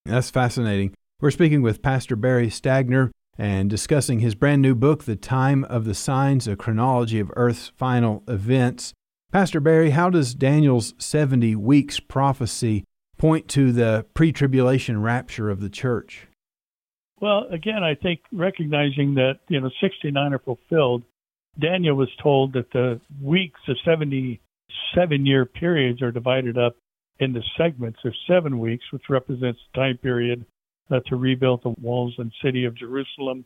That's 0.04 0.30
fascinating. 0.30 0.94
We're 1.22 1.30
speaking 1.30 1.62
with 1.62 1.82
Pastor 1.82 2.16
Barry 2.16 2.48
Stagner 2.48 3.12
and 3.38 3.70
discussing 3.70 4.18
his 4.18 4.34
brand 4.34 4.60
new 4.60 4.74
book, 4.74 5.04
The 5.04 5.14
Time 5.14 5.62
of 5.66 5.84
the 5.84 5.94
Signs, 5.94 6.48
a 6.48 6.56
chronology 6.56 7.20
of 7.20 7.30
Earth's 7.36 7.70
final 7.76 8.24
events. 8.26 8.92
Pastor 9.30 9.60
Barry, 9.60 9.90
how 9.90 10.10
does 10.10 10.34
Daniel's 10.34 10.94
70 10.98 11.54
weeks 11.54 12.00
prophecy 12.00 12.82
point 13.18 13.46
to 13.50 13.70
the 13.70 14.04
pre 14.14 14.32
tribulation 14.32 15.00
rapture 15.00 15.48
of 15.48 15.60
the 15.60 15.70
church? 15.70 16.26
Well, 17.20 17.46
again, 17.52 17.84
I 17.84 17.94
think 17.94 18.22
recognizing 18.32 19.14
that, 19.14 19.38
you 19.46 19.60
know, 19.60 19.70
69 19.80 20.32
are 20.32 20.40
fulfilled, 20.40 21.04
Daniel 21.56 21.94
was 21.94 22.10
told 22.20 22.54
that 22.54 22.72
the 22.72 23.00
weeks, 23.22 23.60
the 23.68 23.76
77 23.84 25.24
year 25.24 25.46
periods, 25.46 26.02
are 26.02 26.10
divided 26.10 26.58
up 26.58 26.74
into 27.20 27.42
segments 27.56 28.00
of 28.04 28.12
seven 28.26 28.58
weeks, 28.58 28.86
which 28.90 29.02
represents 29.08 29.60
the 29.72 29.80
time 29.80 29.98
period 29.98 30.44
uh, 30.92 31.00
to 31.06 31.16
rebuild 31.16 31.62
the 31.62 31.74
walls 31.80 32.14
and 32.18 32.30
city 32.44 32.64
of 32.64 32.76
Jerusalem 32.76 33.44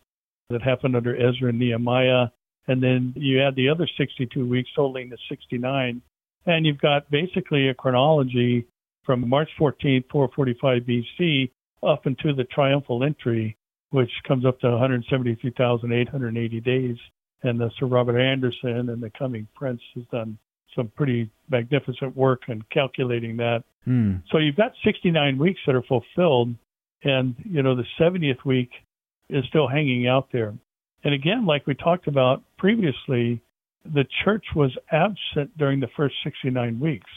that 0.51 0.63
happened 0.63 0.97
under 0.97 1.15
Ezra 1.17 1.51
and 1.51 1.59
Nehemiah. 1.59 2.27
And 2.69 2.83
then 2.83 3.13
you 3.17 3.41
add 3.43 3.55
the 3.55 3.69
other 3.69 3.89
62 3.97 4.45
weeks, 4.47 4.69
totaling 4.75 5.11
the 5.11 5.19
69. 5.29 6.03
And 6.47 6.67
you've 6.67 6.81
got 6.81 7.11
basically 7.11 7.69
a 7.69 7.75
chronology 7.75 8.67
from 9.05 9.29
March 9.29 9.51
14, 9.59 10.05
445 10.11 10.83
BC, 10.83 11.51
up 11.87 12.07
into 12.07 12.33
the 12.35 12.45
triumphal 12.45 13.05
entry, 13.05 13.57
which 13.91 14.11
comes 14.27 14.45
up 14.45 14.59
to 14.61 14.71
173,880 14.71 16.61
days. 16.61 16.97
And 17.43 17.61
the 17.61 17.71
Sir 17.79 17.87
Robert 17.87 18.19
Anderson 18.19 18.89
and 18.91 19.01
the 19.03 19.11
coming 19.11 19.47
prince 19.55 19.83
has 19.95 20.05
done 20.11 20.39
some 20.75 20.91
pretty 20.97 21.31
magnificent 21.49 22.17
work 22.17 22.43
in 22.49 22.63
calculating 22.73 23.37
that. 23.37 23.63
Mm. 23.87 24.23
So 24.31 24.39
you've 24.39 24.57
got 24.57 24.73
69 24.85 25.39
weeks 25.39 25.61
that 25.67 25.77
are 25.77 25.83
fulfilled 25.83 26.57
and, 27.07 27.37
you 27.45 27.63
know, 27.63 27.77
the 27.77 27.87
70th 28.01 28.45
week 28.45 28.71
is 29.31 29.45
still 29.49 29.69
hanging 29.69 30.09
out 30.09 30.29
there. 30.33 30.55
And 31.05 31.15
again, 31.15 31.47
like 31.47 31.67
we 31.67 31.75
talked 31.75 32.09
about 32.09 32.43
previously, 32.59 33.41
the 33.85 34.05
church 34.25 34.45
was 34.57 34.77
absent 34.91 35.57
during 35.57 35.79
the 35.79 35.89
first 35.97 36.17
69 36.25 36.81
weeks. 36.81 37.11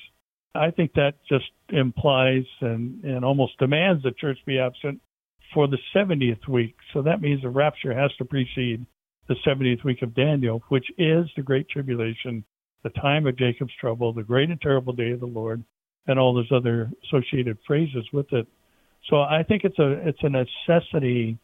I 0.54 0.70
think 0.70 0.94
that 0.94 1.16
just 1.28 1.50
implies 1.70 2.44
and, 2.62 3.04
and 3.04 3.26
almost 3.26 3.58
demands 3.58 4.04
the 4.04 4.12
church 4.12 4.38
be 4.46 4.60
absent 4.60 5.02
for 5.56 5.68
the 5.68 5.80
70th 5.96 6.48
week. 6.48 6.76
So 6.94 7.02
that 7.02 7.22
means 7.22 7.42
the 7.42 7.50
rapture 7.50 7.94
has 7.94 8.12
to 8.18 8.26
precede 8.26 8.86
the 9.28 9.36
70th 9.46 9.84
week 9.84 10.04
of 10.04 10.14
Daniel, 10.14 10.62
which 10.70 10.86
is 11.00 11.26
the 11.36 11.42
Great 11.44 11.68
Tribulation, 11.70 12.44
the 12.84 12.90
time 12.92 13.26
of 13.26 13.38
Jacob's 13.38 13.74
trouble, 13.80 14.14
the 14.14 14.24
great 14.24 14.50
and 14.50 14.62
terrible 14.62 14.94
day 14.94 15.12
of 15.12 15.20
the 15.20 15.26
Lord, 15.26 15.64
and 16.06 16.20
all 16.20 16.34
those 16.34 16.52
other 16.52 16.92
associated 17.06 17.58
phrases 17.66 18.06
with 18.14 18.32
it. 18.34 18.48
So 19.08 19.22
I 19.22 19.44
think 19.48 19.64
it's 19.64 19.80
a 19.80 19.92
it's 20.08 20.20
a 20.22 20.30
necessity 20.30 21.38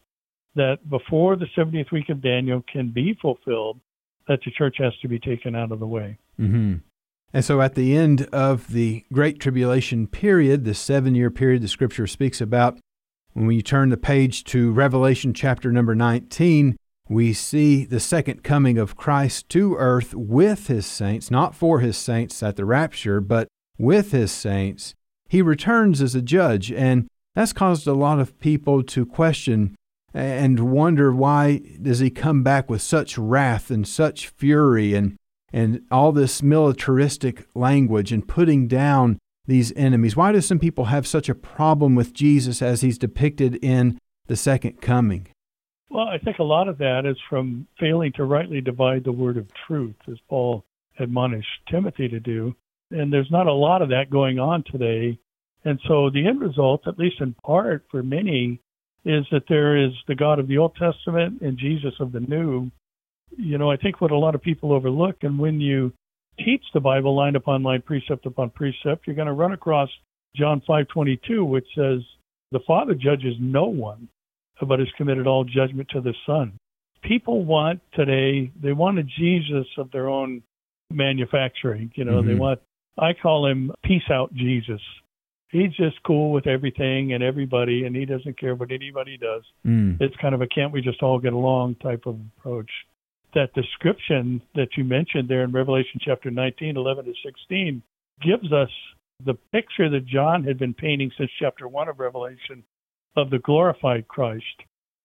that 0.54 0.88
before 0.88 1.36
the 1.36 1.46
70th 1.56 1.92
week 1.92 2.08
of 2.08 2.22
Daniel 2.22 2.62
can 2.72 2.90
be 2.90 3.16
fulfilled, 3.20 3.78
that 4.26 4.40
the 4.44 4.50
church 4.50 4.76
has 4.78 4.92
to 5.02 5.08
be 5.08 5.18
taken 5.18 5.54
out 5.54 5.70
of 5.70 5.80
the 5.80 5.86
way. 5.86 6.18
Mm-hmm. 6.40 6.76
And 7.32 7.44
so 7.44 7.60
at 7.60 7.74
the 7.74 7.96
end 7.96 8.22
of 8.32 8.72
the 8.72 9.04
Great 9.12 9.38
Tribulation 9.38 10.06
period, 10.06 10.64
the 10.64 10.74
seven 10.74 11.14
year 11.14 11.30
period 11.30 11.62
the 11.62 11.68
scripture 11.68 12.06
speaks 12.06 12.40
about, 12.40 12.78
when 13.34 13.50
you 13.50 13.62
turn 13.62 13.90
the 13.90 13.98
page 13.98 14.44
to 14.44 14.72
Revelation 14.72 15.34
chapter 15.34 15.70
number 15.70 15.94
19, 15.94 16.76
we 17.08 17.32
see 17.32 17.84
the 17.84 18.00
second 18.00 18.42
coming 18.42 18.78
of 18.78 18.96
Christ 18.96 19.48
to 19.50 19.74
earth 19.76 20.14
with 20.14 20.68
his 20.68 20.86
saints, 20.86 21.30
not 21.30 21.54
for 21.54 21.80
his 21.80 21.96
saints 21.96 22.42
at 22.42 22.56
the 22.56 22.64
rapture, 22.64 23.20
but 23.20 23.48
with 23.78 24.12
his 24.12 24.32
saints. 24.32 24.94
He 25.28 25.42
returns 25.42 26.00
as 26.00 26.14
a 26.14 26.22
judge, 26.22 26.72
and 26.72 27.06
that's 27.36 27.52
caused 27.52 27.86
a 27.86 27.92
lot 27.92 28.18
of 28.18 28.38
people 28.40 28.82
to 28.82 29.06
question 29.06 29.76
and 30.12 30.72
wonder 30.72 31.12
why 31.12 31.60
does 31.80 31.98
he 31.98 32.08
come 32.10 32.42
back 32.42 32.70
with 32.70 32.80
such 32.80 33.18
wrath 33.18 33.70
and 33.70 33.86
such 33.86 34.28
fury 34.28 34.94
and 34.94 35.16
and 35.52 35.82
all 35.90 36.12
this 36.12 36.42
militaristic 36.42 37.46
language 37.54 38.10
and 38.10 38.26
putting 38.26 38.66
down 38.66 39.18
these 39.46 39.72
enemies. 39.76 40.16
Why 40.16 40.32
do 40.32 40.40
some 40.40 40.58
people 40.58 40.86
have 40.86 41.06
such 41.06 41.28
a 41.28 41.34
problem 41.34 41.94
with 41.94 42.12
Jesus 42.12 42.60
as 42.60 42.80
he's 42.80 42.98
depicted 42.98 43.54
in 43.56 43.98
the 44.26 44.36
second 44.36 44.80
coming? 44.80 45.28
Well, 45.88 46.08
I 46.08 46.18
think 46.18 46.38
a 46.40 46.44
lot 46.44 46.68
of 46.68 46.78
that 46.78 47.06
is 47.06 47.16
from 47.30 47.68
failing 47.78 48.12
to 48.16 48.24
rightly 48.24 48.60
divide 48.60 49.04
the 49.04 49.12
word 49.12 49.36
of 49.36 49.46
truth, 49.66 49.94
as 50.10 50.18
Paul 50.28 50.64
admonished 50.98 51.48
Timothy 51.70 52.08
to 52.08 52.18
do. 52.18 52.56
And 52.90 53.12
there's 53.12 53.30
not 53.30 53.46
a 53.46 53.52
lot 53.52 53.82
of 53.82 53.90
that 53.90 54.10
going 54.10 54.38
on 54.38 54.64
today 54.64 55.18
and 55.66 55.80
so 55.88 56.10
the 56.10 56.28
end 56.28 56.40
result, 56.40 56.86
at 56.86 56.96
least 56.96 57.16
in 57.20 57.34
part 57.44 57.84
for 57.90 58.00
many, 58.00 58.60
is 59.04 59.26
that 59.32 59.42
there 59.48 59.76
is 59.76 59.90
the 60.06 60.14
God 60.14 60.38
of 60.38 60.46
the 60.46 60.58
Old 60.58 60.76
Testament 60.76 61.42
and 61.42 61.58
Jesus 61.58 61.92
of 61.98 62.12
the 62.12 62.20
New. 62.20 62.70
You 63.36 63.58
know, 63.58 63.68
I 63.68 63.76
think 63.76 64.00
what 64.00 64.12
a 64.12 64.16
lot 64.16 64.36
of 64.36 64.42
people 64.42 64.72
overlook, 64.72 65.16
and 65.22 65.40
when 65.40 65.60
you 65.60 65.92
teach 66.38 66.62
the 66.72 66.78
Bible 66.78 67.16
line 67.16 67.34
upon 67.34 67.64
line, 67.64 67.82
precept 67.82 68.26
upon 68.26 68.50
precept, 68.50 69.06
you're 69.06 69.16
going 69.16 69.26
to 69.26 69.32
run 69.32 69.52
across 69.52 69.90
John 70.36 70.62
5:22, 70.68 71.44
which 71.44 71.66
says, 71.74 72.00
"The 72.52 72.60
Father 72.60 72.94
judges 72.94 73.34
no 73.40 73.64
one, 73.66 74.06
but 74.60 74.78
has 74.78 74.88
committed 74.96 75.26
all 75.26 75.42
judgment 75.42 75.88
to 75.88 76.00
the 76.00 76.14
Son." 76.26 76.52
People 77.02 77.44
want 77.44 77.80
today; 77.92 78.52
they 78.62 78.72
want 78.72 79.00
a 79.00 79.02
Jesus 79.02 79.66
of 79.78 79.90
their 79.90 80.08
own 80.08 80.44
manufacturing. 80.92 81.90
You 81.96 82.04
know, 82.04 82.20
mm-hmm. 82.20 82.28
they 82.28 82.34
want. 82.36 82.60
I 82.96 83.14
call 83.14 83.46
him 83.46 83.72
peace 83.82 84.08
out 84.10 84.32
Jesus 84.32 84.80
he's 85.50 85.72
just 85.76 86.02
cool 86.04 86.32
with 86.32 86.46
everything 86.46 87.12
and 87.12 87.22
everybody, 87.22 87.84
and 87.84 87.94
he 87.94 88.04
doesn't 88.04 88.38
care 88.38 88.54
what 88.54 88.70
anybody 88.72 89.16
does. 89.16 89.42
Mm. 89.66 90.00
It's 90.00 90.16
kind 90.20 90.34
of 90.34 90.42
a 90.42 90.46
can't 90.46 90.72
we 90.72 90.80
just 90.80 91.02
all 91.02 91.18
get 91.18 91.32
along 91.32 91.76
type 91.76 92.06
of 92.06 92.18
approach. 92.38 92.70
that 93.34 93.52
description 93.54 94.40
that 94.54 94.68
you 94.76 94.84
mentioned 94.84 95.28
there 95.28 95.42
in 95.42 95.52
Revelation 95.52 96.00
chapter 96.00 96.30
19, 96.30 96.76
11 96.76 97.04
to 97.04 97.12
16 97.24 97.82
gives 98.22 98.52
us 98.52 98.70
the 99.24 99.34
picture 99.52 99.90
that 99.90 100.06
John 100.06 100.44
had 100.44 100.58
been 100.58 100.74
painting 100.74 101.10
since 101.18 101.30
chapter 101.38 101.68
1 101.68 101.88
of 101.88 101.98
Revelation 101.98 102.62
of 103.16 103.30
the 103.30 103.38
glorified 103.38 104.08
Christ. 104.08 104.44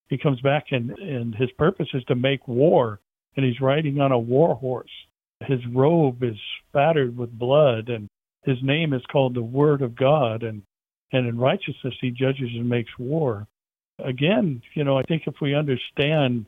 He 0.10 0.18
comes 0.18 0.42
back 0.42 0.66
and, 0.72 0.92
and 0.92 1.36
his 1.36 1.50
purpose 1.58 1.88
is 1.94 2.04
to 2.06 2.16
make 2.16 2.48
war, 2.48 3.00
and 3.36 3.46
he's 3.46 3.62
riding 3.62 4.00
on 4.00 4.12
a 4.12 4.20
war 4.20 4.56
horse. 4.56 4.92
His 5.42 5.60
robe 5.74 6.24
is 6.24 6.36
spattered 6.70 7.18
with 7.18 7.38
blood, 7.38 7.90
and 7.90 8.08
his 8.44 8.58
name 8.62 8.94
is 8.94 9.02
called 9.12 9.36
the 9.36 9.42
Word 9.42 9.82
of 9.82 9.96
God, 9.96 10.44
and, 10.44 10.64
and 11.12 11.28
in 11.28 11.38
righteousness 11.38 11.94
he 12.02 12.12
judges 12.12 12.50
and 12.54 12.68
makes 12.68 12.92
war. 12.98 13.48
Again, 14.04 14.62
you 14.74 14.84
know, 14.84 14.98
I 14.98 15.04
think 15.04 15.24
if 15.28 15.36
we 15.42 15.54
understand 15.56 16.46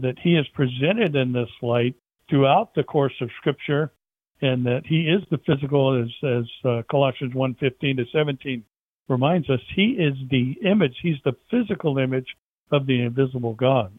that 0.00 0.18
he 0.22 0.36
is 0.36 0.46
presented 0.54 1.14
in 1.14 1.32
this 1.32 1.50
light 1.62 1.94
throughout 2.30 2.74
the 2.74 2.82
course 2.82 3.14
of 3.20 3.30
Scripture, 3.38 3.92
and 4.40 4.64
that 4.66 4.82
he 4.86 5.02
is 5.02 5.22
the 5.30 5.38
physical, 5.46 6.02
as, 6.02 6.10
as 6.28 6.44
uh, 6.64 6.82
Colossians 6.90 7.34
1:15 7.34 7.96
to 7.96 8.04
17 8.12 8.64
reminds 9.08 9.48
us, 9.50 9.60
he 9.74 9.96
is 9.98 10.14
the 10.30 10.56
image, 10.64 10.96
he's 11.02 11.20
the 11.24 11.36
physical 11.50 11.98
image 11.98 12.26
of 12.72 12.86
the 12.86 13.02
invisible 13.02 13.54
God, 13.54 13.92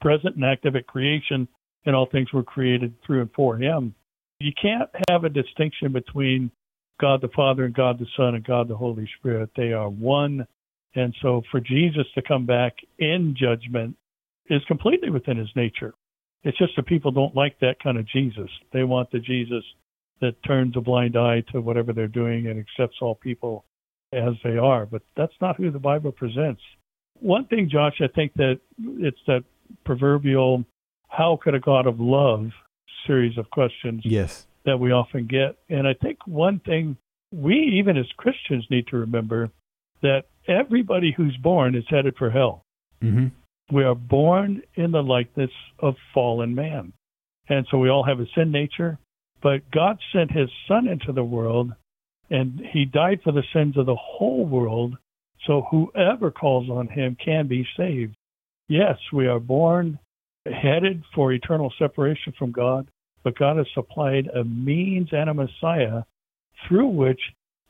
present 0.00 0.34
and 0.36 0.44
active 0.44 0.76
at 0.76 0.86
creation, 0.86 1.46
and 1.86 1.94
all 1.94 2.06
things 2.06 2.32
were 2.32 2.42
created 2.42 2.94
through 3.04 3.22
and 3.22 3.32
for 3.32 3.56
him. 3.56 3.94
You 4.40 4.52
can't 4.60 4.90
have 5.08 5.24
a 5.24 5.28
distinction 5.28 5.92
between 5.92 6.50
God 7.02 7.20
the 7.20 7.28
Father 7.34 7.64
and 7.64 7.74
God 7.74 7.98
the 7.98 8.06
Son 8.16 8.36
and 8.36 8.44
God 8.44 8.68
the 8.68 8.76
Holy 8.76 9.08
Spirit. 9.18 9.50
They 9.56 9.72
are 9.72 9.90
one. 9.90 10.46
And 10.94 11.14
so 11.20 11.42
for 11.50 11.60
Jesus 11.60 12.06
to 12.14 12.22
come 12.22 12.46
back 12.46 12.76
in 12.98 13.34
judgment 13.36 13.96
is 14.46 14.62
completely 14.68 15.10
within 15.10 15.36
his 15.36 15.48
nature. 15.56 15.94
It's 16.44 16.56
just 16.58 16.76
that 16.76 16.86
people 16.86 17.10
don't 17.10 17.34
like 17.34 17.58
that 17.60 17.82
kind 17.82 17.98
of 17.98 18.06
Jesus. 18.06 18.48
They 18.72 18.84
want 18.84 19.10
the 19.10 19.18
Jesus 19.18 19.64
that 20.20 20.40
turns 20.44 20.76
a 20.76 20.80
blind 20.80 21.16
eye 21.16 21.42
to 21.52 21.60
whatever 21.60 21.92
they're 21.92 22.06
doing 22.06 22.46
and 22.46 22.60
accepts 22.60 22.98
all 23.02 23.16
people 23.16 23.64
as 24.12 24.34
they 24.44 24.56
are. 24.56 24.86
But 24.86 25.02
that's 25.16 25.34
not 25.40 25.56
who 25.56 25.70
the 25.72 25.80
Bible 25.80 26.12
presents. 26.12 26.62
One 27.18 27.46
thing, 27.46 27.68
Josh, 27.70 28.00
I 28.00 28.08
think 28.14 28.32
that 28.34 28.60
it's 28.78 29.20
that 29.26 29.44
proverbial 29.84 30.64
how 31.08 31.38
could 31.42 31.54
a 31.54 31.60
God 31.60 31.86
of 31.86 31.98
love 32.00 32.50
series 33.06 33.36
of 33.38 33.50
questions 33.50 34.02
yes. 34.04 34.46
That 34.64 34.78
we 34.78 34.92
often 34.92 35.26
get. 35.26 35.56
And 35.68 35.86
I 35.86 35.94
think 35.94 36.18
one 36.26 36.60
thing 36.60 36.96
we, 37.32 37.54
even 37.78 37.96
as 37.96 38.06
Christians, 38.16 38.66
need 38.70 38.86
to 38.88 38.96
remember 38.98 39.50
that 40.02 40.24
everybody 40.46 41.12
who's 41.16 41.36
born 41.42 41.74
is 41.74 41.84
headed 41.88 42.16
for 42.16 42.30
hell. 42.30 42.64
Mm-hmm. 43.02 43.28
We 43.74 43.84
are 43.84 43.94
born 43.94 44.62
in 44.74 44.90
the 44.90 45.02
likeness 45.02 45.50
of 45.78 45.94
fallen 46.12 46.54
man. 46.54 46.92
And 47.48 47.66
so 47.70 47.78
we 47.78 47.88
all 47.88 48.04
have 48.04 48.20
a 48.20 48.26
sin 48.34 48.52
nature, 48.52 48.98
but 49.42 49.70
God 49.70 49.98
sent 50.12 50.30
his 50.30 50.48
son 50.68 50.88
into 50.88 51.12
the 51.12 51.24
world 51.24 51.72
and 52.30 52.60
he 52.72 52.84
died 52.84 53.20
for 53.22 53.32
the 53.32 53.42
sins 53.52 53.76
of 53.76 53.86
the 53.86 53.96
whole 53.96 54.46
world 54.46 54.96
so 55.46 55.66
whoever 55.70 56.30
calls 56.30 56.70
on 56.70 56.88
him 56.88 57.16
can 57.22 57.48
be 57.48 57.66
saved. 57.76 58.14
Yes, 58.68 58.96
we 59.12 59.26
are 59.26 59.40
born 59.40 59.98
headed 60.46 61.02
for 61.14 61.32
eternal 61.32 61.72
separation 61.78 62.32
from 62.38 62.52
God, 62.52 62.88
but 63.22 63.38
God 63.38 63.56
has 63.56 63.66
supplied 63.74 64.28
a 64.28 64.44
means 64.44 65.08
and 65.12 65.30
a 65.30 65.34
Messiah 65.34 66.02
through 66.66 66.88
which 66.88 67.20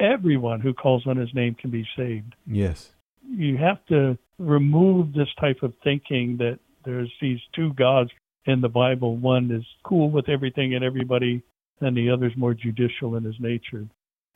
everyone 0.00 0.60
who 0.60 0.74
calls 0.74 1.06
on 1.06 1.16
his 1.16 1.32
name 1.34 1.54
can 1.54 1.70
be 1.70 1.86
saved. 1.96 2.34
Yes. 2.46 2.92
You 3.28 3.56
have 3.58 3.84
to 3.86 4.18
remove 4.38 5.12
this 5.12 5.28
type 5.40 5.62
of 5.62 5.72
thinking 5.84 6.36
that 6.38 6.58
there's 6.84 7.12
these 7.20 7.38
two 7.54 7.72
gods 7.74 8.10
in 8.46 8.60
the 8.60 8.68
Bible. 8.68 9.16
One 9.16 9.50
is 9.50 9.64
cool 9.84 10.10
with 10.10 10.28
everything 10.28 10.74
and 10.74 10.84
everybody, 10.84 11.42
and 11.80 11.96
the 11.96 12.10
other 12.10 12.26
is 12.26 12.36
more 12.36 12.54
judicial 12.54 13.16
in 13.16 13.24
his 13.24 13.36
nature. 13.38 13.86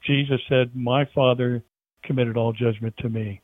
Jesus 0.07 0.41
said, 0.49 0.77
My 0.77 1.05
Father 1.15 1.63
committed 2.05 2.37
all 2.37 2.53
judgment 2.53 2.95
to 2.99 3.09
me. 3.09 3.41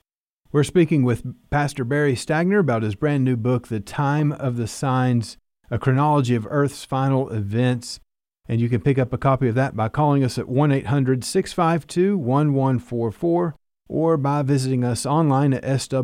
We're 0.53 0.65
speaking 0.65 1.03
with 1.03 1.25
Pastor 1.51 1.83
Barry 1.83 2.15
Stagner 2.15 2.61
about 2.61 2.83
his 2.83 2.95
brand 2.95 3.25
new 3.25 3.37
book, 3.37 3.69
The 3.69 3.81
Time 3.81 4.33
of 4.33 4.57
the 4.57 4.67
Signs, 4.67 5.39
a 5.73 5.79
chronology 5.79 6.37
of 6.37 6.47
Earth's 6.51 6.85
final 6.85 7.31
events. 7.31 7.99
And 8.47 8.61
you 8.61 8.69
can 8.69 8.83
pick 8.83 8.99
up 8.99 9.13
a 9.13 9.19
copy 9.19 9.49
of 9.49 9.55
that 9.55 9.75
by 9.75 9.89
calling 9.89 10.23
us 10.23 10.37
at 10.37 10.49
1 10.49 10.71
800 10.71 11.25
652 11.25 12.19
1144 12.19 13.57
or 13.89 14.17
by 14.19 14.43
visiting 14.43 14.85
us 14.85 15.07
online 15.07 15.55
at 15.55 15.65
swrc.com. 15.65 16.03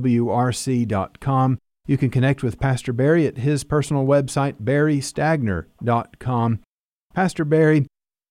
You 1.87 1.99
can 1.99 2.11
connect 2.11 2.43
with 2.43 2.59
Pastor 2.59 2.93
Barry 2.93 3.27
at 3.27 3.39
his 3.39 3.65
personal 3.65 4.05
website, 4.07 4.55
barrystagner.com. 4.63 6.61
Pastor 7.15 7.45
Barry, 7.45 7.87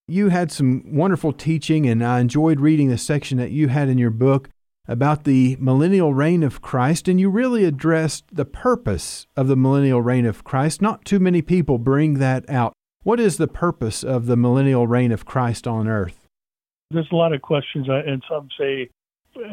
you 0.06 0.28
had 0.30 0.50
some 0.50 0.82
wonderful 0.86 1.32
teaching, 1.32 1.86
and 1.86 2.04
I 2.04 2.20
enjoyed 2.20 2.60
reading 2.60 2.88
the 2.88 2.98
section 2.98 3.38
that 3.38 3.50
you 3.50 3.68
had 3.68 3.88
in 3.88 3.98
your 3.98 4.10
book 4.10 4.48
about 4.88 5.24
the 5.24 5.56
millennial 5.60 6.14
reign 6.14 6.42
of 6.42 6.62
Christ, 6.62 7.06
and 7.06 7.20
you 7.20 7.28
really 7.28 7.64
addressed 7.64 8.24
the 8.32 8.44
purpose 8.44 9.26
of 9.36 9.46
the 9.46 9.56
millennial 9.56 10.02
reign 10.02 10.26
of 10.26 10.42
Christ. 10.42 10.82
Not 10.82 11.04
too 11.04 11.20
many 11.20 11.42
people 11.42 11.78
bring 11.78 12.14
that 12.14 12.48
out. 12.48 12.72
What 13.02 13.20
is 13.20 13.36
the 13.36 13.46
purpose 13.46 14.02
of 14.02 14.26
the 14.26 14.36
millennial 14.36 14.86
reign 14.86 15.12
of 15.12 15.24
Christ 15.24 15.66
on 15.66 15.86
earth? 15.86 16.26
There's 16.90 17.12
a 17.12 17.16
lot 17.16 17.34
of 17.34 17.42
questions, 17.42 17.88
uh, 17.88 18.02
and 18.06 18.22
some 18.28 18.48
say, 18.58 18.88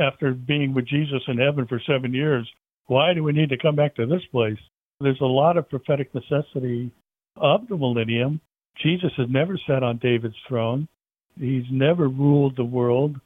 after 0.02 0.32
being 0.32 0.74
with 0.74 0.88
Jesus 0.88 1.21
in 1.28 1.38
heaven 1.38 1.67
for 1.67 1.80
seven 1.86 2.13
years, 2.13 2.50
why 2.88 3.13
do 3.13 3.24
we 3.24 3.34
need 3.34 3.50
to 3.50 3.58
come 3.58 3.76
back 3.76 3.95
to 3.95 4.06
this 4.06 4.24
place? 4.32 4.58
There's 5.02 5.21
a 5.21 5.26
lot 5.26 5.58
of 5.58 5.69
prophetic 5.69 6.15
necessity 6.15 6.91
of 7.36 7.67
the 7.67 7.76
millennium 7.76 8.39
Jesus 8.82 9.12
has 9.17 9.28
never 9.30 9.58
sat 9.67 9.84
on 9.84 9.98
David's 9.98 10.36
throne. 10.48 10.88
He's 11.39 11.65
never 11.71 12.08
ruled 12.08 12.56
the 12.56 12.65
world. 12.65 13.19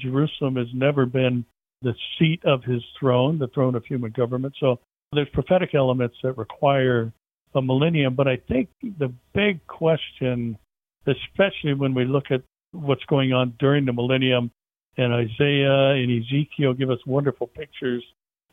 Jerusalem 0.00 0.56
has 0.56 0.68
never 0.74 1.06
been 1.06 1.44
the 1.82 1.94
seat 2.18 2.40
of 2.44 2.62
his 2.64 2.82
throne, 2.98 3.38
the 3.38 3.48
throne 3.48 3.74
of 3.74 3.84
human 3.84 4.12
government. 4.12 4.54
So 4.60 4.80
there's 5.12 5.28
prophetic 5.32 5.74
elements 5.74 6.16
that 6.22 6.36
require 6.36 7.12
a 7.54 7.62
millennium. 7.62 8.14
But 8.14 8.28
I 8.28 8.36
think 8.48 8.68
the 8.82 9.12
big 9.34 9.66
question, 9.66 10.58
especially 11.06 11.74
when 11.74 11.94
we 11.94 12.04
look 12.04 12.26
at 12.30 12.42
what's 12.72 13.04
going 13.06 13.32
on 13.32 13.54
during 13.58 13.84
the 13.84 13.92
millennium, 13.92 14.50
and 14.96 15.12
Isaiah 15.12 15.94
and 15.94 16.22
Ezekiel 16.22 16.74
give 16.74 16.90
us 16.90 16.98
wonderful 17.06 17.46
pictures 17.46 18.04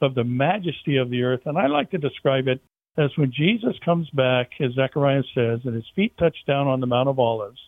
of 0.02 0.16
the 0.16 0.24
majesty 0.24 0.98
of 0.98 1.10
the 1.10 1.24
earth. 1.24 1.42
And 1.46 1.58
I 1.58 1.68
like 1.68 1.92
to 1.92 1.98
describe 1.98 2.48
it 2.48 2.62
as 2.98 3.12
when 3.16 3.32
Jesus 3.32 3.76
comes 3.84 4.10
back, 4.12 4.52
as 4.60 4.72
Zechariah 4.74 5.24
says, 5.36 5.60
and 5.66 5.76
his 5.76 5.86
feet 5.96 6.18
touch 6.18 6.36
down 6.48 6.68
on 6.68 6.80
the 6.80 6.88
Mount 6.88 7.10
of 7.10 7.20
Olives, 7.20 7.60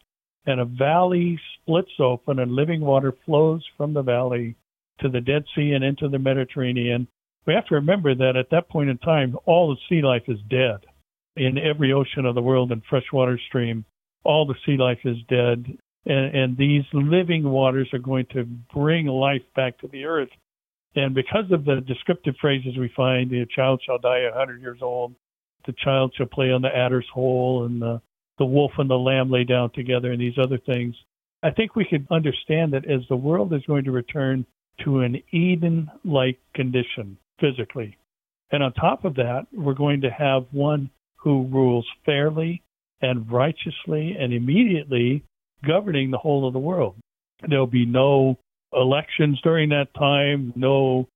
and 0.45 0.59
a 0.59 0.65
valley 0.65 1.39
splits 1.55 1.91
open 1.99 2.39
and 2.39 2.51
living 2.51 2.81
water 2.81 3.13
flows 3.25 3.63
from 3.77 3.93
the 3.93 4.01
valley 4.01 4.55
to 5.01 5.09
the 5.09 5.21
Dead 5.21 5.43
Sea 5.55 5.71
and 5.71 5.83
into 5.83 6.07
the 6.07 6.19
Mediterranean. 6.19 7.07
We 7.45 7.53
have 7.53 7.65
to 7.67 7.75
remember 7.75 8.15
that 8.15 8.35
at 8.35 8.49
that 8.51 8.69
point 8.69 8.89
in 8.89 8.97
time, 8.99 9.37
all 9.45 9.69
the 9.69 9.81
sea 9.87 10.01
life 10.01 10.23
is 10.27 10.39
dead. 10.49 10.79
In 11.35 11.57
every 11.57 11.93
ocean 11.93 12.25
of 12.25 12.35
the 12.35 12.41
world 12.41 12.71
and 12.71 12.81
freshwater 12.89 13.39
stream, 13.47 13.85
all 14.23 14.45
the 14.45 14.55
sea 14.65 14.77
life 14.77 14.99
is 15.05 15.17
dead. 15.29 15.65
And, 16.05 16.35
and 16.35 16.57
these 16.57 16.83
living 16.93 17.43
waters 17.43 17.89
are 17.93 17.99
going 17.99 18.25
to 18.33 18.43
bring 18.73 19.07
life 19.07 19.43
back 19.55 19.77
to 19.79 19.87
the 19.87 20.05
earth. 20.05 20.29
And 20.95 21.13
because 21.13 21.45
of 21.51 21.65
the 21.65 21.81
descriptive 21.81 22.35
phrases 22.41 22.77
we 22.77 22.91
find, 22.95 23.29
the 23.29 23.45
child 23.55 23.81
shall 23.85 23.99
die 23.99 24.19
a 24.29 24.33
hundred 24.33 24.61
years 24.61 24.79
old, 24.81 25.15
the 25.65 25.73
child 25.83 26.13
shall 26.17 26.25
play 26.25 26.51
on 26.51 26.61
the 26.61 26.75
adder's 26.75 27.05
hole, 27.13 27.65
and 27.65 27.81
the, 27.81 28.01
the 28.39 28.45
wolf 28.45 28.71
and 28.77 28.89
the 28.89 28.95
lamb 28.95 29.29
lay 29.29 29.43
down 29.43 29.69
together, 29.71 30.11
and 30.11 30.19
these 30.19 30.37
other 30.41 30.57
things, 30.57 30.95
I 31.43 31.51
think 31.51 31.75
we 31.75 31.85
could 31.85 32.07
understand 32.09 32.73
that 32.73 32.89
as 32.89 33.01
the 33.07 33.15
world 33.15 33.53
is 33.53 33.61
going 33.67 33.83
to 33.83 33.91
return 33.91 34.45
to 34.83 35.01
an 35.01 35.21
Eden 35.31 35.91
like 36.03 36.39
condition 36.55 37.17
physically. 37.39 37.97
And 38.51 38.63
on 38.63 38.73
top 38.73 39.05
of 39.05 39.15
that, 39.15 39.45
we're 39.53 39.73
going 39.73 40.01
to 40.01 40.09
have 40.09 40.45
one 40.51 40.89
who 41.17 41.47
rules 41.47 41.85
fairly 42.05 42.63
and 43.01 43.31
righteously 43.31 44.15
and 44.19 44.33
immediately 44.33 45.23
governing 45.65 46.11
the 46.11 46.17
whole 46.17 46.47
of 46.47 46.53
the 46.53 46.59
world. 46.59 46.95
There'll 47.47 47.67
be 47.67 47.85
no 47.85 48.37
elections 48.73 49.39
during 49.43 49.69
that 49.69 49.93
time, 49.97 50.53
no 50.55 51.07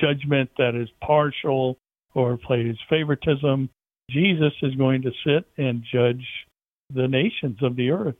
judgment 0.00 0.50
that 0.58 0.74
is 0.74 0.88
partial 1.02 1.78
or 2.14 2.36
plays 2.36 2.76
favoritism. 2.88 3.68
Jesus 4.10 4.52
is 4.62 4.74
going 4.74 5.02
to 5.02 5.10
sit 5.24 5.44
and 5.56 5.82
judge 5.92 6.24
the 6.92 7.08
nations 7.08 7.58
of 7.62 7.76
the 7.76 7.90
earth. 7.90 8.16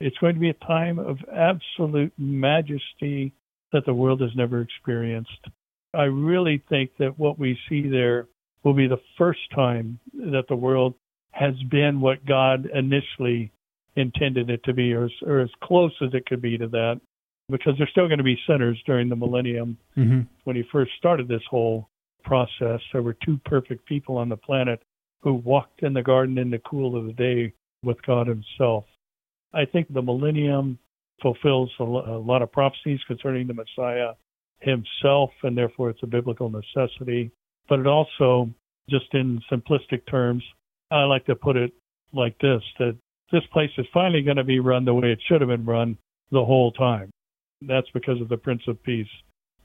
It's 0.00 0.16
going 0.18 0.34
to 0.34 0.40
be 0.40 0.50
a 0.50 0.66
time 0.66 0.98
of 0.98 1.18
absolute 1.32 2.12
majesty 2.18 3.32
that 3.72 3.84
the 3.84 3.94
world 3.94 4.20
has 4.20 4.30
never 4.36 4.60
experienced. 4.60 5.46
I 5.94 6.04
really 6.04 6.62
think 6.68 6.90
that 6.98 7.18
what 7.18 7.38
we 7.38 7.58
see 7.68 7.88
there 7.88 8.26
will 8.62 8.74
be 8.74 8.86
the 8.86 9.00
first 9.16 9.40
time 9.54 9.98
that 10.14 10.44
the 10.48 10.56
world 10.56 10.94
has 11.32 11.54
been 11.70 12.00
what 12.00 12.24
God 12.26 12.68
initially 12.72 13.52
intended 13.96 14.50
it 14.50 14.62
to 14.64 14.72
be, 14.72 14.92
or, 14.92 15.08
or 15.26 15.40
as 15.40 15.50
close 15.62 15.92
as 16.02 16.10
it 16.14 16.26
could 16.26 16.40
be 16.40 16.56
to 16.58 16.68
that 16.68 17.00
because 17.48 17.74
there's 17.78 17.90
still 17.90 18.06
going 18.06 18.18
to 18.18 18.24
be 18.24 18.38
sinners 18.46 18.80
during 18.86 19.08
the 19.08 19.16
millennium. 19.16 19.78
Mm-hmm. 19.96 20.20
When 20.44 20.56
he 20.56 20.62
first 20.70 20.92
started 20.98 21.28
this 21.28 21.42
whole 21.50 21.88
process, 22.24 22.80
there 22.92 23.02
were 23.02 23.16
two 23.24 23.38
perfect 23.44 23.86
people 23.86 24.16
on 24.18 24.28
the 24.28 24.36
planet 24.36 24.82
who 25.22 25.34
walked 25.34 25.82
in 25.82 25.94
the 25.94 26.02
garden 26.02 26.38
in 26.38 26.50
the 26.50 26.60
cool 26.60 26.96
of 26.96 27.06
the 27.06 27.12
day 27.12 27.52
with 27.82 28.00
God 28.02 28.26
Himself. 28.26 28.84
I 29.52 29.64
think 29.64 29.92
the 29.92 30.02
millennium 30.02 30.78
fulfills 31.22 31.70
a 31.80 31.84
lot 31.84 32.42
of 32.42 32.52
prophecies 32.52 33.00
concerning 33.06 33.46
the 33.46 33.54
Messiah 33.54 34.12
himself, 34.60 35.30
and 35.42 35.56
therefore 35.56 35.90
it's 35.90 36.02
a 36.02 36.06
biblical 36.06 36.50
necessity. 36.50 37.30
But 37.68 37.80
it 37.80 37.86
also, 37.86 38.50
just 38.88 39.06
in 39.12 39.40
simplistic 39.50 40.06
terms, 40.10 40.42
I 40.90 41.04
like 41.04 41.26
to 41.26 41.34
put 41.34 41.56
it 41.56 41.72
like 42.12 42.38
this 42.38 42.62
that 42.78 42.96
this 43.30 43.42
place 43.52 43.70
is 43.76 43.86
finally 43.92 44.22
going 44.22 44.38
to 44.38 44.44
be 44.44 44.60
run 44.60 44.84
the 44.84 44.94
way 44.94 45.12
it 45.12 45.20
should 45.28 45.40
have 45.40 45.50
been 45.50 45.66
run 45.66 45.98
the 46.30 46.44
whole 46.44 46.72
time. 46.72 47.10
That's 47.60 47.88
because 47.92 48.20
of 48.20 48.28
the 48.28 48.36
Prince 48.36 48.62
of 48.68 48.82
Peace 48.82 49.08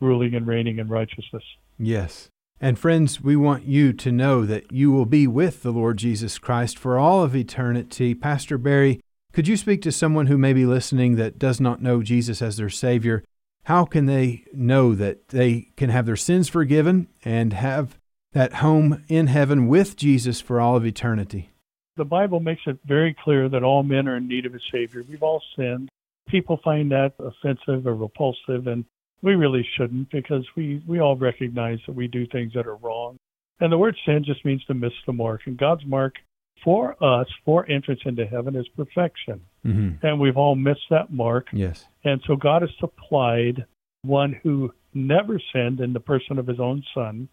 ruling 0.01 0.35
and 0.35 0.45
reigning 0.45 0.79
in 0.79 0.89
righteousness. 0.89 1.43
Yes. 1.79 2.29
And 2.63 2.79
friends, 2.79 3.19
we 3.19 3.35
want 3.35 3.65
you 3.65 3.91
to 3.91 4.09
know 4.09 4.45
that 4.45 4.71
you 4.71 4.89
will 4.89 5.05
be 5.05 5.27
with 5.27 5.63
the 5.63 5.71
Lord 5.71 5.97
Jesus 5.97 6.37
Christ 6.37 6.79
for 6.79 6.97
all 6.97 7.21
of 7.21 7.35
eternity. 7.35 8.15
Pastor 8.15 8.57
Barry, 8.57 9.01
could 9.33 9.49
you 9.49 9.57
speak 9.57 9.81
to 9.81 9.91
someone 9.91 10.27
who 10.27 10.37
may 10.37 10.53
be 10.53 10.65
listening 10.65 11.17
that 11.17 11.37
does 11.37 11.59
not 11.59 11.81
know 11.81 12.01
Jesus 12.01 12.41
as 12.41 12.55
their 12.55 12.69
Savior? 12.69 13.21
How 13.65 13.83
can 13.83 14.05
they 14.05 14.45
know 14.53 14.95
that 14.95 15.27
they 15.27 15.73
can 15.75 15.89
have 15.89 16.05
their 16.05 16.15
sins 16.15 16.47
forgiven 16.47 17.09
and 17.25 17.51
have 17.51 17.97
that 18.31 18.53
home 18.53 19.03
in 19.09 19.27
heaven 19.27 19.67
with 19.67 19.97
Jesus 19.97 20.39
for 20.39 20.61
all 20.61 20.77
of 20.77 20.85
eternity? 20.85 21.49
The 21.97 22.05
Bible 22.05 22.39
makes 22.39 22.61
it 22.65 22.79
very 22.85 23.13
clear 23.13 23.49
that 23.49 23.63
all 23.63 23.83
men 23.83 24.07
are 24.07 24.15
in 24.15 24.29
need 24.29 24.45
of 24.45 24.55
a 24.55 24.59
Savior. 24.71 25.03
We've 25.09 25.21
all 25.21 25.43
sinned. 25.57 25.89
People 26.29 26.61
find 26.63 26.89
that 26.91 27.15
offensive 27.19 27.85
or 27.85 27.93
repulsive, 27.93 28.67
and 28.67 28.85
we 29.23 29.35
really 29.35 29.65
shouldn't 29.77 30.11
because 30.11 30.45
we, 30.55 30.83
we 30.87 30.99
all 30.99 31.15
recognize 31.15 31.79
that 31.87 31.95
we 31.95 32.07
do 32.07 32.27
things 32.27 32.51
that 32.53 32.67
are 32.67 32.75
wrong. 32.75 33.17
And 33.59 33.71
the 33.71 33.77
word 33.77 33.95
sin 34.05 34.23
just 34.25 34.43
means 34.45 34.63
to 34.65 34.73
miss 34.73 34.91
the 35.07 35.13
mark. 35.13 35.41
And 35.45 35.57
God's 35.57 35.85
mark 35.85 36.15
for 36.63 37.01
us, 37.03 37.27
for 37.45 37.69
entrance 37.69 38.01
into 38.05 38.25
heaven, 38.25 38.55
is 38.55 38.67
perfection. 38.75 39.41
Mm-hmm. 39.65 40.05
And 40.05 40.19
we've 40.19 40.37
all 40.37 40.55
missed 40.55 40.89
that 40.89 41.11
mark. 41.11 41.47
Yes. 41.53 41.85
And 42.03 42.21
so 42.27 42.35
God 42.35 42.61
has 42.61 42.71
supplied 42.79 43.65
one 44.03 44.37
who 44.43 44.73
never 44.93 45.41
sinned 45.53 45.79
in 45.79 45.93
the 45.93 45.99
person 45.99 46.37
of 46.37 46.45
his 46.45 46.59
own 46.59 46.83
son 46.93 47.29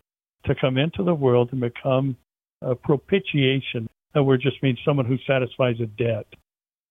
to 0.47 0.55
come 0.55 0.79
into 0.79 1.03
the 1.03 1.15
world 1.15 1.51
and 1.53 1.61
become 1.61 2.17
a 2.63 2.75
propitiation. 2.75 3.89
That 4.15 4.23
word 4.23 4.41
just 4.43 4.63
means 4.63 4.79
someone 4.85 5.07
who 5.07 5.19
satisfies 5.27 5.81
a 5.81 5.87
debt. 5.87 6.27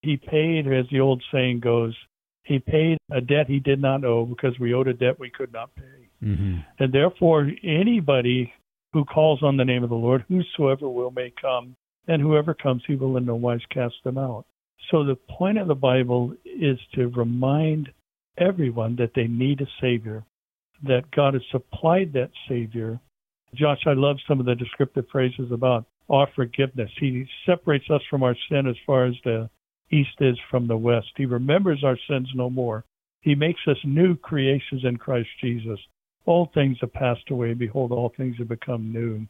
He 0.01 0.17
paid, 0.17 0.67
as 0.67 0.85
the 0.91 0.99
old 0.99 1.23
saying 1.31 1.61
goes, 1.61 1.95
he 2.43 2.59
paid 2.59 2.97
a 3.11 3.21
debt 3.21 3.47
he 3.47 3.59
did 3.59 3.81
not 3.81 4.03
owe 4.03 4.25
because 4.25 4.57
we 4.59 4.73
owed 4.73 4.87
a 4.87 4.93
debt 4.93 5.19
we 5.19 5.29
could 5.29 5.53
not 5.53 5.75
pay. 5.75 6.09
Mm-hmm. 6.23 6.57
And 6.79 6.93
therefore, 6.93 7.49
anybody 7.63 8.51
who 8.93 9.05
calls 9.05 9.43
on 9.43 9.57
the 9.57 9.65
name 9.65 9.83
of 9.83 9.89
the 9.89 9.95
Lord, 9.95 10.25
whosoever 10.27 10.89
will 10.89 11.11
may 11.11 11.31
come, 11.39 11.75
and 12.07 12.21
whoever 12.21 12.53
comes, 12.53 12.81
he 12.87 12.95
will 12.95 13.17
in 13.17 13.25
no 13.25 13.35
wise 13.35 13.61
cast 13.71 13.95
them 14.03 14.17
out. 14.17 14.45
So 14.89 15.03
the 15.03 15.17
point 15.37 15.59
of 15.59 15.67
the 15.67 15.75
Bible 15.75 16.33
is 16.43 16.79
to 16.95 17.09
remind 17.09 17.89
everyone 18.37 18.95
that 18.95 19.11
they 19.15 19.27
need 19.27 19.61
a 19.61 19.67
Savior, 19.79 20.23
that 20.83 21.11
God 21.15 21.35
has 21.35 21.43
supplied 21.51 22.13
that 22.13 22.31
Savior. 22.47 22.99
Josh, 23.53 23.81
I 23.85 23.93
love 23.93 24.17
some 24.27 24.39
of 24.39 24.45
the 24.45 24.55
descriptive 24.55 25.05
phrases 25.11 25.51
about 25.51 25.85
our 26.09 26.27
forgiveness. 26.35 26.89
He 26.99 27.27
separates 27.45 27.85
us 27.91 28.01
from 28.09 28.23
our 28.23 28.35
sin 28.49 28.65
as 28.67 28.75
far 28.87 29.05
as 29.05 29.13
the 29.23 29.49
east 29.91 30.15
is 30.19 30.37
from 30.49 30.67
the 30.67 30.77
west. 30.77 31.07
He 31.15 31.25
remembers 31.25 31.83
our 31.83 31.97
sins 32.09 32.29
no 32.35 32.49
more. 32.49 32.85
He 33.21 33.35
makes 33.35 33.61
us 33.67 33.77
new 33.83 34.15
creations 34.15 34.83
in 34.83 34.97
Christ 34.97 35.29
Jesus. 35.41 35.79
All 36.25 36.49
things 36.53 36.77
have 36.81 36.93
passed 36.93 37.29
away. 37.31 37.53
Behold, 37.53 37.91
all 37.91 38.13
things 38.15 38.37
have 38.37 38.47
become 38.47 38.93
new. 38.93 39.25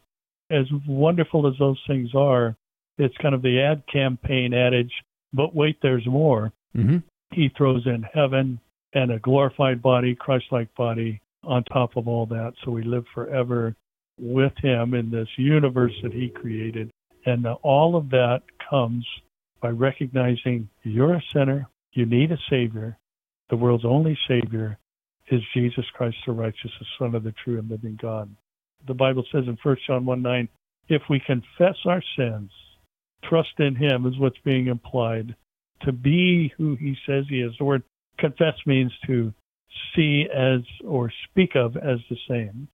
As 0.50 0.66
wonderful 0.86 1.46
as 1.46 1.54
those 1.58 1.80
things 1.86 2.10
are, 2.14 2.56
it's 2.98 3.16
kind 3.18 3.34
of 3.34 3.42
the 3.42 3.60
ad 3.60 3.82
campaign 3.90 4.52
adage, 4.52 4.92
but 5.32 5.54
wait, 5.54 5.78
there's 5.80 6.06
more. 6.06 6.52
Mm-hmm. 6.76 6.98
He 7.32 7.50
throws 7.56 7.86
in 7.86 8.02
heaven 8.02 8.60
and 8.92 9.12
a 9.12 9.18
glorified 9.20 9.80
body, 9.80 10.14
Christ 10.14 10.46
like 10.50 10.74
body 10.74 11.20
on 11.44 11.64
top 11.64 11.96
of 11.96 12.08
all 12.08 12.26
that. 12.26 12.52
So 12.64 12.70
we 12.70 12.82
live 12.82 13.04
forever 13.14 13.74
with 14.18 14.52
him 14.62 14.94
in 14.94 15.10
this 15.10 15.28
universe 15.36 15.94
that 16.02 16.12
he 16.12 16.28
created. 16.28 16.90
And 17.24 17.46
all 17.62 17.96
of 17.96 18.10
that 18.10 18.42
comes 18.68 19.06
by 19.60 19.68
recognizing 19.68 20.68
you're 20.82 21.14
a 21.14 21.22
sinner, 21.32 21.68
you 21.92 22.06
need 22.06 22.32
a 22.32 22.38
Savior. 22.48 22.98
The 23.50 23.56
world's 23.56 23.84
only 23.84 24.18
Savior 24.28 24.78
is 25.30 25.40
Jesus 25.54 25.84
Christ, 25.94 26.16
the 26.26 26.32
righteous, 26.32 26.70
the 26.78 26.86
Son 26.98 27.14
of 27.14 27.24
the 27.24 27.34
true 27.44 27.58
and 27.58 27.70
living 27.70 27.98
God. 28.00 28.34
The 28.86 28.94
Bible 28.94 29.24
says 29.30 29.44
in 29.46 29.58
1 29.62 29.76
John 29.86 30.06
1 30.06 30.22
9, 30.22 30.48
if 30.88 31.02
we 31.08 31.20
confess 31.20 31.76
our 31.84 32.02
sins, 32.16 32.50
trust 33.24 33.58
in 33.58 33.76
Him 33.76 34.06
is 34.06 34.18
what's 34.18 34.38
being 34.44 34.68
implied. 34.68 35.34
To 35.82 35.92
be 35.92 36.52
who 36.56 36.76
He 36.76 36.96
says 37.06 37.24
He 37.28 37.40
is. 37.40 37.52
The 37.58 37.64
word 37.64 37.82
confess 38.18 38.54
means 38.66 38.92
to 39.06 39.32
see 39.94 40.26
as 40.34 40.60
or 40.84 41.12
speak 41.30 41.54
of 41.54 41.76
as 41.76 41.98
the 42.08 42.16
same. 42.28 42.68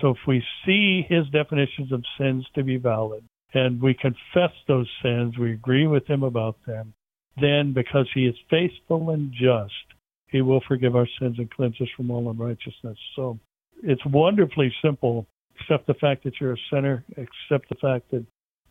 So 0.00 0.10
if 0.10 0.18
we 0.26 0.42
see 0.66 1.06
His 1.08 1.28
definitions 1.30 1.92
of 1.92 2.02
sins 2.18 2.46
to 2.54 2.64
be 2.64 2.76
valid 2.78 3.24
and 3.54 3.80
we 3.80 3.94
confess 3.94 4.52
those 4.66 4.88
sins, 5.02 5.36
we 5.38 5.52
agree 5.52 5.86
with 5.86 6.06
Him 6.06 6.22
about 6.22 6.56
them, 6.66 6.94
then 7.40 7.72
because 7.72 8.08
He 8.14 8.26
is 8.26 8.34
faithful 8.50 9.10
and 9.10 9.32
just, 9.32 9.72
He 10.28 10.42
will 10.42 10.62
forgive 10.66 10.96
our 10.96 11.08
sins 11.20 11.38
and 11.38 11.50
cleanse 11.50 11.80
us 11.80 11.88
from 11.96 12.10
all 12.10 12.30
unrighteousness. 12.30 12.98
So 13.16 13.38
it's 13.82 14.04
wonderfully 14.06 14.72
simple. 14.82 15.26
Accept 15.60 15.86
the 15.86 15.94
fact 15.94 16.24
that 16.24 16.34
you're 16.40 16.54
a 16.54 16.66
sinner, 16.72 17.04
accept 17.12 17.68
the 17.68 17.76
fact 17.80 18.10
that 18.10 18.24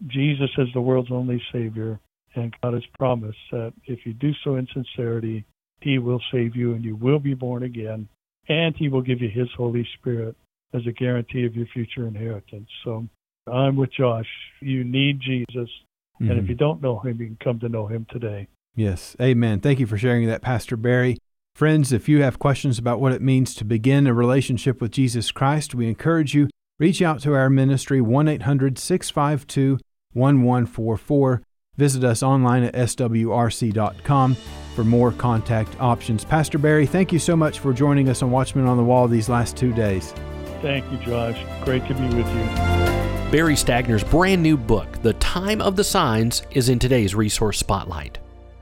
Jesus 0.08 0.50
is 0.58 0.68
the 0.74 0.82
world's 0.82 1.12
only 1.12 1.42
Savior, 1.52 2.00
and 2.36 2.56
God 2.64 2.74
has 2.74 2.84
promised 2.98 3.38
that 3.52 3.74
if 3.86 4.00
you 4.06 4.14
do 4.14 4.32
so 4.44 4.56
in 4.56 4.68
sincerity, 4.74 5.46
He 5.82 6.00
will 6.00 6.22
save 6.32 6.56
you 6.56 6.74
and 6.74 6.84
you 6.84 6.96
will 6.96 7.20
be 7.20 7.36
born 7.36 7.64
again, 7.64 8.08
and 8.50 8.76
He 8.76 8.90
will 8.90 9.02
give 9.02 9.22
you 9.22 9.30
His 9.30 9.50
Holy 9.56 9.88
Spirit 10.00 10.36
as 10.74 10.82
a 10.88 10.92
guarantee 10.92 11.46
of 11.46 11.56
your 11.56 11.68
future 11.68 12.08
inheritance. 12.08 12.70
So 12.84 13.06
I'm 13.48 13.76
with 13.76 13.92
Josh. 13.92 14.28
You 14.62 14.84
need 14.84 15.20
Jesus, 15.22 15.50
mm-hmm. 15.56 16.30
and 16.30 16.32
if 16.32 16.44
mm-hmm. 16.44 16.52
you 16.52 16.56
don't 16.56 16.82
know 16.82 17.00
Him, 17.00 17.20
you 17.20 17.28
can 17.28 17.38
come 17.44 17.60
to 17.60 17.70
know 17.70 17.88
Him 17.88 18.06
today. 18.10 18.48
Yes, 18.76 19.16
amen. 19.20 19.60
Thank 19.60 19.80
you 19.80 19.88
for 19.88 19.98
sharing 19.98 20.28
that, 20.28 20.42
Pastor 20.42 20.78
Barry. 20.78 21.18
Friends, 21.56 21.92
if 21.92 22.08
you 22.08 22.22
have 22.22 22.40
questions 22.40 22.80
about 22.80 23.02
what 23.02 23.12
it 23.12 23.22
means 23.22 23.54
to 23.56 23.66
begin 23.66 24.08
a 24.08 24.14
relationship 24.14 24.80
with 24.80 24.92
Jesus 24.92 25.32
Christ, 25.32 25.76
we 25.76 25.88
encourage 25.88 26.34
you 26.34 26.50
reach 26.80 27.02
out 27.02 27.20
to 27.22 27.34
our 27.34 27.50
ministry 27.50 28.02
1 28.02 28.28
800 28.28 28.80
652 28.80 29.80
1144. 30.14 31.42
Visit 31.78 32.04
us 32.04 32.24
online 32.24 32.64
at 32.64 32.74
swrc.com 32.74 34.36
for 34.76 34.84
more 34.84 35.12
contact 35.12 35.76
options. 35.80 36.24
Pastor 36.24 36.58
Barry, 36.58 36.86
thank 36.86 37.12
you 37.12 37.20
so 37.20 37.36
much 37.36 37.60
for 37.60 37.74
joining 37.74 38.10
us 38.10 38.22
on 38.22 38.32
Watchman 38.32 38.66
on 38.66 38.78
the 38.78 38.84
Wall 38.84 39.08
these 39.08 39.30
last 39.30 39.58
two 39.58 39.74
days. 39.74 40.14
Thank 40.62 40.90
you, 40.92 40.98
Josh. 41.00 41.38
Great 41.64 41.86
to 41.88 41.94
be 41.94 42.06
with 42.16 42.28
you. 42.28 43.21
Barry 43.32 43.54
Stagner's 43.54 44.04
brand 44.04 44.44
new 44.44 44.58
book, 44.58 45.02
The 45.04 45.14
Time 45.14 45.62
of 45.62 45.78
the 45.78 45.86
Signs, 45.86 46.42
is 46.52 46.68
in 46.68 46.80
today's 46.80 47.16
resource 47.16 47.58
spotlight. 47.58 48.20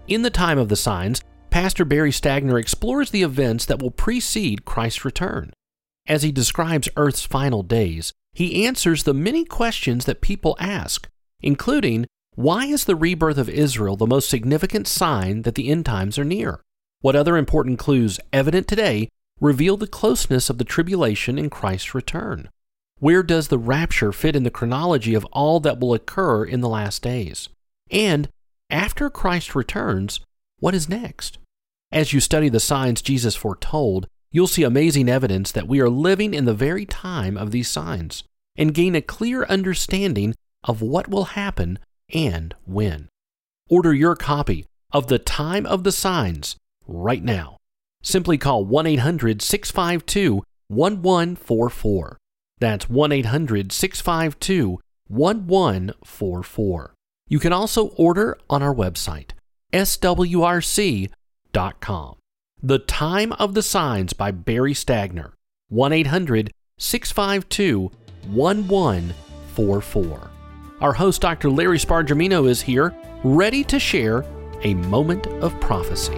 In 0.08 0.22
The 0.22 0.30
Time 0.30 0.60
of 0.60 0.70
the 0.70 0.76
Signs, 0.76 1.24
Pastor 1.50 1.84
Barry 1.84 2.12
Stagner 2.12 2.60
explores 2.60 3.10
the 3.10 3.24
events 3.24 3.66
that 3.66 3.82
will 3.82 3.90
precede 3.90 4.66
Christ's 4.66 5.04
return. 5.04 5.54
As 6.08 6.22
he 6.22 6.32
describes 6.32 6.88
Earth's 6.96 7.26
final 7.26 7.64
days, 7.64 8.14
he 8.32 8.64
answers 8.68 9.04
the 9.04 9.14
many 9.14 9.44
questions 9.44 10.06
that 10.06 10.22
people 10.22 10.56
ask 10.60 11.10
including 11.42 12.06
why 12.36 12.66
is 12.66 12.86
the 12.86 12.96
rebirth 12.96 13.40
of 13.40 13.50
Israel 13.50 13.96
the 13.96 14.06
most 14.06 14.30
significant 14.30 14.88
sign 14.88 15.42
that 15.44 15.56
the 15.56 15.70
end 15.70 15.88
times 15.88 16.20
are 16.20 16.24
near? 16.24 16.62
What 17.02 17.16
other 17.16 17.38
important 17.38 17.80
clues, 17.80 18.20
evident 18.32 18.68
today, 18.68 19.10
reveal 19.42 19.78
the 19.78 19.88
closeness 19.88 20.48
of 20.48 20.60
the 20.60 20.64
tribulation 20.64 21.40
and 21.40 21.50
Christ's 21.50 21.96
return? 21.96 22.50
Where 23.00 23.24
does 23.24 23.48
the 23.48 23.58
rapture 23.58 24.12
fit 24.12 24.36
in 24.36 24.44
the 24.44 24.52
chronology 24.52 25.14
of 25.14 25.24
all 25.32 25.62
that 25.62 25.80
will 25.80 25.94
occur 25.94 26.44
in 26.44 26.60
the 26.60 26.68
last 26.68 27.02
days? 27.02 27.48
And 27.90 28.28
after 28.70 29.10
Christ 29.10 29.56
returns, 29.56 30.20
what 30.60 30.76
is 30.76 30.90
next? 30.90 31.38
As 31.94 32.12
you 32.12 32.20
study 32.20 32.50
the 32.50 32.60
signs 32.60 33.02
Jesus 33.02 33.36
foretold, 33.36 34.08
you'll 34.32 34.48
see 34.48 34.64
amazing 34.64 35.08
evidence 35.08 35.52
that 35.54 35.68
we 35.68 35.80
are 35.80 35.90
living 35.90 36.34
in 36.34 36.44
the 36.44 36.54
very 36.54 36.86
time 36.86 37.38
of 37.38 37.52
these 37.52 37.70
signs 37.70 38.26
and 38.58 38.74
gain 38.74 38.96
a 38.96 39.02
clear 39.02 39.46
understanding 39.46 40.36
of 40.66 40.82
what 40.82 41.08
will 41.08 41.26
happen 41.26 41.80
and 42.14 42.54
when. 42.66 43.08
Order 43.70 43.94
your 43.94 44.18
copy 44.18 44.66
of 44.92 45.08
The 45.08 45.20
Time 45.20 45.66
of 45.66 45.86
the 45.86 45.94
Signs 45.94 46.58
right 46.86 47.24
now. 47.24 47.56
Simply 48.04 48.38
call 48.38 48.66
1 48.66 48.88
800 48.88 49.42
652 49.42 50.44
1144. 50.68 52.18
That's 52.60 52.90
1 52.90 53.12
800 53.12 53.72
652 53.72 54.80
1144. 55.08 56.94
You 57.28 57.40
can 57.40 57.54
also 57.54 57.88
order 57.90 58.38
on 58.50 58.64
our 58.64 58.74
website, 58.74 59.32
swrc.com. 59.74 61.12
The 62.62 62.80
Time 62.80 63.32
of 63.34 63.54
the 63.54 63.64
Signs 63.64 64.14
by 64.14 64.32
Barry 64.32 64.74
Stagner, 64.74 65.34
1 65.70 65.94
800 65.94 66.52
652 66.78 67.92
1144. 68.28 70.32
Our 70.82 70.94
host, 70.94 71.22
Dr. 71.22 71.50
Larry 71.50 71.78
Spargimino, 71.78 72.50
is 72.50 72.62
here, 72.62 72.96
ready 73.24 73.64
to 73.66 73.80
share 73.80 74.26
a 74.64 74.74
moment 74.76 75.28
of 75.28 75.60
prophecy. 75.60 76.16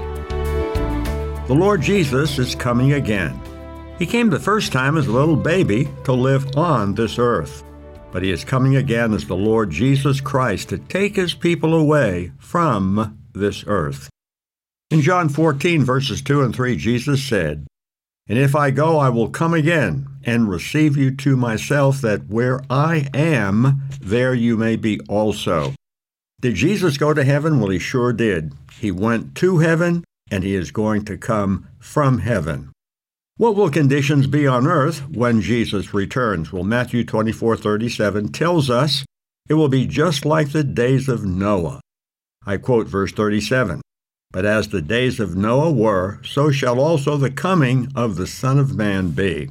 The 1.48 1.56
Lord 1.56 1.82
Jesus 1.82 2.38
is 2.40 2.56
coming 2.56 2.94
again. 2.94 3.41
He 4.02 4.08
came 4.08 4.32
the 4.32 4.40
first 4.40 4.72
time 4.72 4.98
as 4.98 5.06
a 5.06 5.12
little 5.12 5.36
baby 5.36 5.88
to 6.06 6.12
live 6.12 6.58
on 6.58 6.96
this 6.96 7.20
earth, 7.20 7.64
but 8.12 8.24
he 8.24 8.32
is 8.32 8.44
coming 8.44 8.76
again 8.76 9.14
as 9.14 9.28
the 9.28 9.36
Lord 9.36 9.70
Jesus 9.70 10.20
Christ 10.20 10.70
to 10.70 10.80
take 10.80 11.16
his 11.16 11.36
people 11.36 11.76
away 11.76 12.32
from 12.40 13.20
this 13.34 13.64
earth. 13.68 14.10
In 14.90 15.02
John 15.02 15.30
14, 15.30 15.84
verses 15.84 16.24
2 16.24 16.42
and 16.42 16.56
3, 16.56 16.78
Jesus 16.78 17.24
said, 17.24 17.68
And 18.28 18.40
if 18.40 18.56
I 18.56 18.72
go, 18.72 18.98
I 18.98 19.10
will 19.10 19.30
come 19.30 19.54
again 19.54 20.08
and 20.24 20.50
receive 20.50 20.98
you 20.98 21.16
to 21.18 21.38
myself, 21.38 22.02
that 22.02 22.28
where 22.28 22.60
I 22.72 23.08
am, 23.14 23.84
there 24.02 24.34
you 24.34 24.58
may 24.58 24.78
be 24.78 25.00
also. 25.02 25.76
Did 26.40 26.56
Jesus 26.56 26.98
go 26.98 27.14
to 27.14 27.24
heaven? 27.24 27.60
Well, 27.60 27.70
he 27.70 27.78
sure 27.78 28.14
did. 28.14 28.54
He 28.80 28.90
went 28.90 29.36
to 29.36 29.60
heaven, 29.60 30.04
and 30.32 30.44
he 30.44 30.56
is 30.56 30.72
going 30.72 31.06
to 31.06 31.20
come 31.20 31.68
from 31.78 32.18
heaven. 32.18 32.72
What 33.42 33.56
will 33.56 33.72
conditions 33.72 34.28
be 34.28 34.46
on 34.46 34.68
earth 34.68 35.10
when 35.10 35.42
Jesus 35.42 35.96
returns? 35.96 36.54
Well, 36.54 36.64
Matthew 36.64 37.04
24:37 37.04 38.32
tells 38.32 38.70
us 38.70 39.04
it 39.50 39.56
will 39.56 39.68
be 39.68 39.88
just 39.88 40.26
like 40.26 40.52
the 40.52 40.64
days 40.64 41.10
of 41.10 41.26
Noah. 41.26 41.82
I 42.46 42.58
quote 42.58 42.86
verse 42.86 43.12
37. 43.12 43.82
But 44.32 44.46
as 44.46 44.68
the 44.68 44.84
days 44.84 45.20
of 45.20 45.36
Noah 45.36 45.72
were, 45.72 46.20
so 46.24 46.52
shall 46.52 46.80
also 46.80 47.18
the 47.18 47.32
coming 47.32 47.92
of 47.96 48.16
the 48.16 48.28
Son 48.28 48.60
of 48.60 48.76
Man 48.76 49.10
be. 49.10 49.50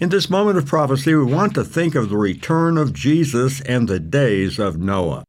In 0.00 0.08
this 0.08 0.30
moment 0.30 0.56
of 0.56 0.64
prophecy, 0.64 1.14
we 1.14 1.24
want 1.30 1.54
to 1.56 1.64
think 1.64 1.94
of 1.94 2.08
the 2.08 2.16
return 2.16 2.78
of 2.78 2.94
Jesus 2.94 3.60
and 3.60 3.88
the 3.88 4.00
days 4.00 4.58
of 4.58 4.78
Noah. 4.78 5.22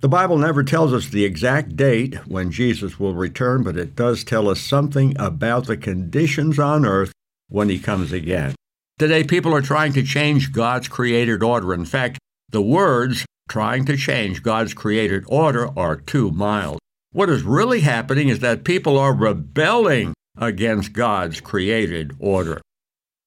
The 0.00 0.08
Bible 0.08 0.38
never 0.38 0.62
tells 0.62 0.94
us 0.94 1.08
the 1.10 1.26
exact 1.26 1.76
date 1.76 2.26
when 2.26 2.50
Jesus 2.50 2.98
will 2.98 3.14
return, 3.14 3.62
but 3.62 3.76
it 3.76 3.94
does 3.94 4.24
tell 4.24 4.48
us 4.48 4.58
something 4.58 5.14
about 5.18 5.66
the 5.66 5.76
conditions 5.76 6.58
on 6.58 6.86
earth 6.86 7.12
when 7.50 7.68
he 7.68 7.78
comes 7.78 8.10
again. 8.10 8.54
Today, 8.98 9.24
people 9.24 9.54
are 9.54 9.60
trying 9.60 9.92
to 9.92 10.02
change 10.02 10.52
God's 10.52 10.88
created 10.88 11.42
order. 11.42 11.74
In 11.74 11.84
fact, 11.84 12.18
the 12.48 12.62
words 12.62 13.26
trying 13.50 13.84
to 13.84 13.96
change 13.98 14.42
God's 14.42 14.72
created 14.72 15.24
order 15.26 15.68
are 15.78 15.96
too 15.96 16.30
mild. 16.30 16.78
What 17.12 17.28
is 17.28 17.42
really 17.42 17.80
happening 17.80 18.28
is 18.28 18.38
that 18.38 18.64
people 18.64 18.96
are 18.96 19.12
rebelling 19.12 20.14
against 20.38 20.94
God's 20.94 21.42
created 21.42 22.16
order. 22.18 22.62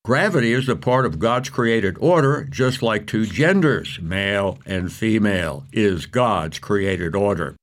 Gravity 0.05 0.51
is 0.51 0.67
a 0.67 0.75
part 0.75 1.05
of 1.05 1.17
God's 1.17 1.49
created 1.49 1.95
order, 1.97 2.43
just 2.43 2.81
like 2.83 3.07
two 3.07 3.25
genders, 3.25 3.99
male 4.01 4.59
and 4.65 4.91
female, 4.91 5.65
is 5.71 6.07
God's 6.07 6.59
created 6.59 7.15
order. 7.15 7.55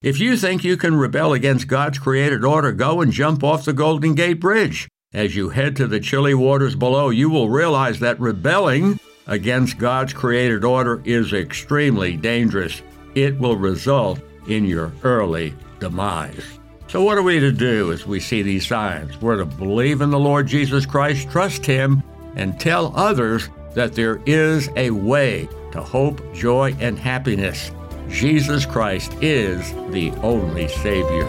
If 0.00 0.18
you 0.18 0.38
think 0.38 0.64
you 0.64 0.78
can 0.78 0.94
rebel 0.94 1.34
against 1.34 1.68
God's 1.68 1.98
created 1.98 2.46
order, 2.46 2.72
go 2.72 3.02
and 3.02 3.12
jump 3.12 3.44
off 3.44 3.66
the 3.66 3.74
Golden 3.74 4.14
Gate 4.14 4.40
Bridge. 4.40 4.88
As 5.12 5.36
you 5.36 5.50
head 5.50 5.76
to 5.76 5.86
the 5.86 6.00
chilly 6.00 6.32
waters 6.32 6.74
below, 6.74 7.10
you 7.10 7.28
will 7.28 7.50
realize 7.50 8.00
that 8.00 8.18
rebelling 8.18 8.98
against 9.26 9.76
God's 9.76 10.14
created 10.14 10.64
order 10.64 11.02
is 11.04 11.34
extremely 11.34 12.16
dangerous. 12.16 12.80
It 13.14 13.38
will 13.38 13.58
result 13.58 14.18
in 14.48 14.64
your 14.64 14.92
early 15.04 15.54
demise. 15.78 16.58
So, 16.92 17.02
what 17.02 17.16
are 17.16 17.22
we 17.22 17.40
to 17.40 17.50
do 17.50 17.90
as 17.90 18.06
we 18.06 18.20
see 18.20 18.42
these 18.42 18.66
signs? 18.66 19.18
We're 19.18 19.38
to 19.38 19.46
believe 19.46 20.02
in 20.02 20.10
the 20.10 20.18
Lord 20.18 20.46
Jesus 20.46 20.84
Christ, 20.84 21.30
trust 21.30 21.64
Him, 21.64 22.02
and 22.36 22.60
tell 22.60 22.92
others 22.94 23.48
that 23.72 23.94
there 23.94 24.20
is 24.26 24.68
a 24.76 24.90
way 24.90 25.48
to 25.70 25.80
hope, 25.80 26.20
joy, 26.34 26.76
and 26.80 26.98
happiness. 26.98 27.70
Jesus 28.10 28.66
Christ 28.66 29.10
is 29.22 29.72
the 29.90 30.10
only 30.20 30.68
Savior. 30.68 31.26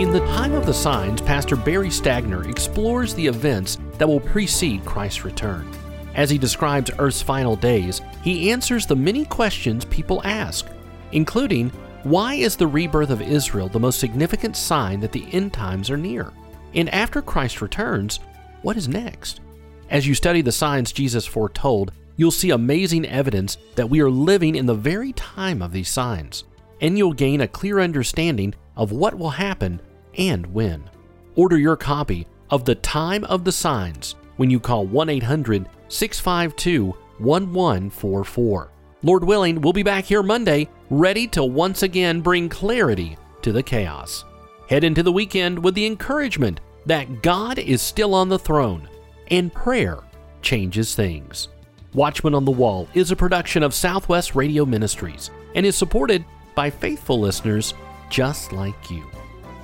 In 0.00 0.10
the 0.10 0.26
time 0.26 0.54
of 0.54 0.66
the 0.66 0.74
signs, 0.74 1.20
Pastor 1.20 1.54
Barry 1.54 1.90
Stagner 1.90 2.50
explores 2.50 3.14
the 3.14 3.28
events 3.28 3.78
that 3.98 4.08
will 4.08 4.18
precede 4.18 4.84
Christ's 4.84 5.24
return. 5.24 5.70
As 6.16 6.30
he 6.30 6.36
describes 6.36 6.90
Earth's 6.98 7.22
final 7.22 7.54
days, 7.54 8.00
he 8.24 8.50
answers 8.50 8.86
the 8.86 8.96
many 8.96 9.24
questions 9.24 9.84
people 9.84 10.20
ask, 10.24 10.66
including 11.12 11.70
why 12.04 12.34
is 12.34 12.54
the 12.54 12.66
rebirth 12.66 13.08
of 13.08 13.22
Israel 13.22 13.68
the 13.68 13.80
most 13.80 13.98
significant 13.98 14.58
sign 14.58 15.00
that 15.00 15.10
the 15.10 15.26
end 15.32 15.54
times 15.54 15.88
are 15.88 15.96
near? 15.96 16.34
And 16.74 16.90
after 16.90 17.22
Christ 17.22 17.62
returns, 17.62 18.20
what 18.60 18.76
is 18.76 18.88
next? 18.88 19.40
As 19.88 20.06
you 20.06 20.14
study 20.14 20.42
the 20.42 20.52
signs 20.52 20.92
Jesus 20.92 21.24
foretold, 21.24 21.92
you'll 22.16 22.30
see 22.30 22.50
amazing 22.50 23.06
evidence 23.06 23.56
that 23.74 23.88
we 23.88 24.00
are 24.00 24.10
living 24.10 24.54
in 24.54 24.66
the 24.66 24.74
very 24.74 25.14
time 25.14 25.62
of 25.62 25.72
these 25.72 25.88
signs, 25.88 26.44
and 26.82 26.98
you'll 26.98 27.14
gain 27.14 27.40
a 27.40 27.48
clear 27.48 27.80
understanding 27.80 28.54
of 28.76 28.92
what 28.92 29.14
will 29.14 29.30
happen 29.30 29.80
and 30.18 30.46
when. 30.52 30.90
Order 31.36 31.56
your 31.56 31.76
copy 31.76 32.26
of 32.50 32.66
The 32.66 32.74
Time 32.74 33.24
of 33.24 33.44
the 33.44 33.52
Signs 33.52 34.14
when 34.36 34.50
you 34.50 34.60
call 34.60 34.84
1 34.84 35.08
800 35.08 35.66
652 35.88 36.94
1144. 37.18 38.70
Lord 39.04 39.24
willing, 39.24 39.60
we'll 39.60 39.74
be 39.74 39.82
back 39.82 40.04
here 40.04 40.22
Monday, 40.22 40.68
ready 40.98 41.26
to 41.28 41.44
once 41.44 41.82
again 41.82 42.20
bring 42.20 42.48
clarity 42.48 43.16
to 43.42 43.52
the 43.52 43.62
chaos. 43.62 44.24
Head 44.68 44.84
into 44.84 45.02
the 45.02 45.12
weekend 45.12 45.62
with 45.62 45.74
the 45.74 45.86
encouragement 45.86 46.60
that 46.86 47.22
God 47.22 47.58
is 47.58 47.82
still 47.82 48.14
on 48.14 48.28
the 48.28 48.38
throne 48.38 48.88
and 49.28 49.52
prayer 49.52 49.98
changes 50.42 50.94
things. 50.94 51.48
Watchman 51.94 52.34
on 52.34 52.44
the 52.44 52.50
Wall 52.50 52.88
is 52.94 53.10
a 53.10 53.16
production 53.16 53.62
of 53.62 53.74
Southwest 53.74 54.34
Radio 54.34 54.64
Ministries 54.64 55.30
and 55.54 55.66
is 55.66 55.76
supported 55.76 56.24
by 56.54 56.70
faithful 56.70 57.20
listeners 57.20 57.74
just 58.10 58.52
like 58.52 58.90
you. 58.90 59.04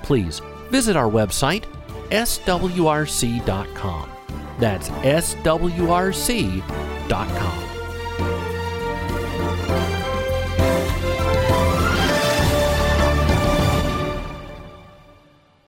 Please 0.03 0.41
visit 0.71 0.97
our 0.97 1.11
website, 1.11 1.65
swrc.com. 2.11 4.11
That's 4.59 4.89
swrc.com. 4.89 5.31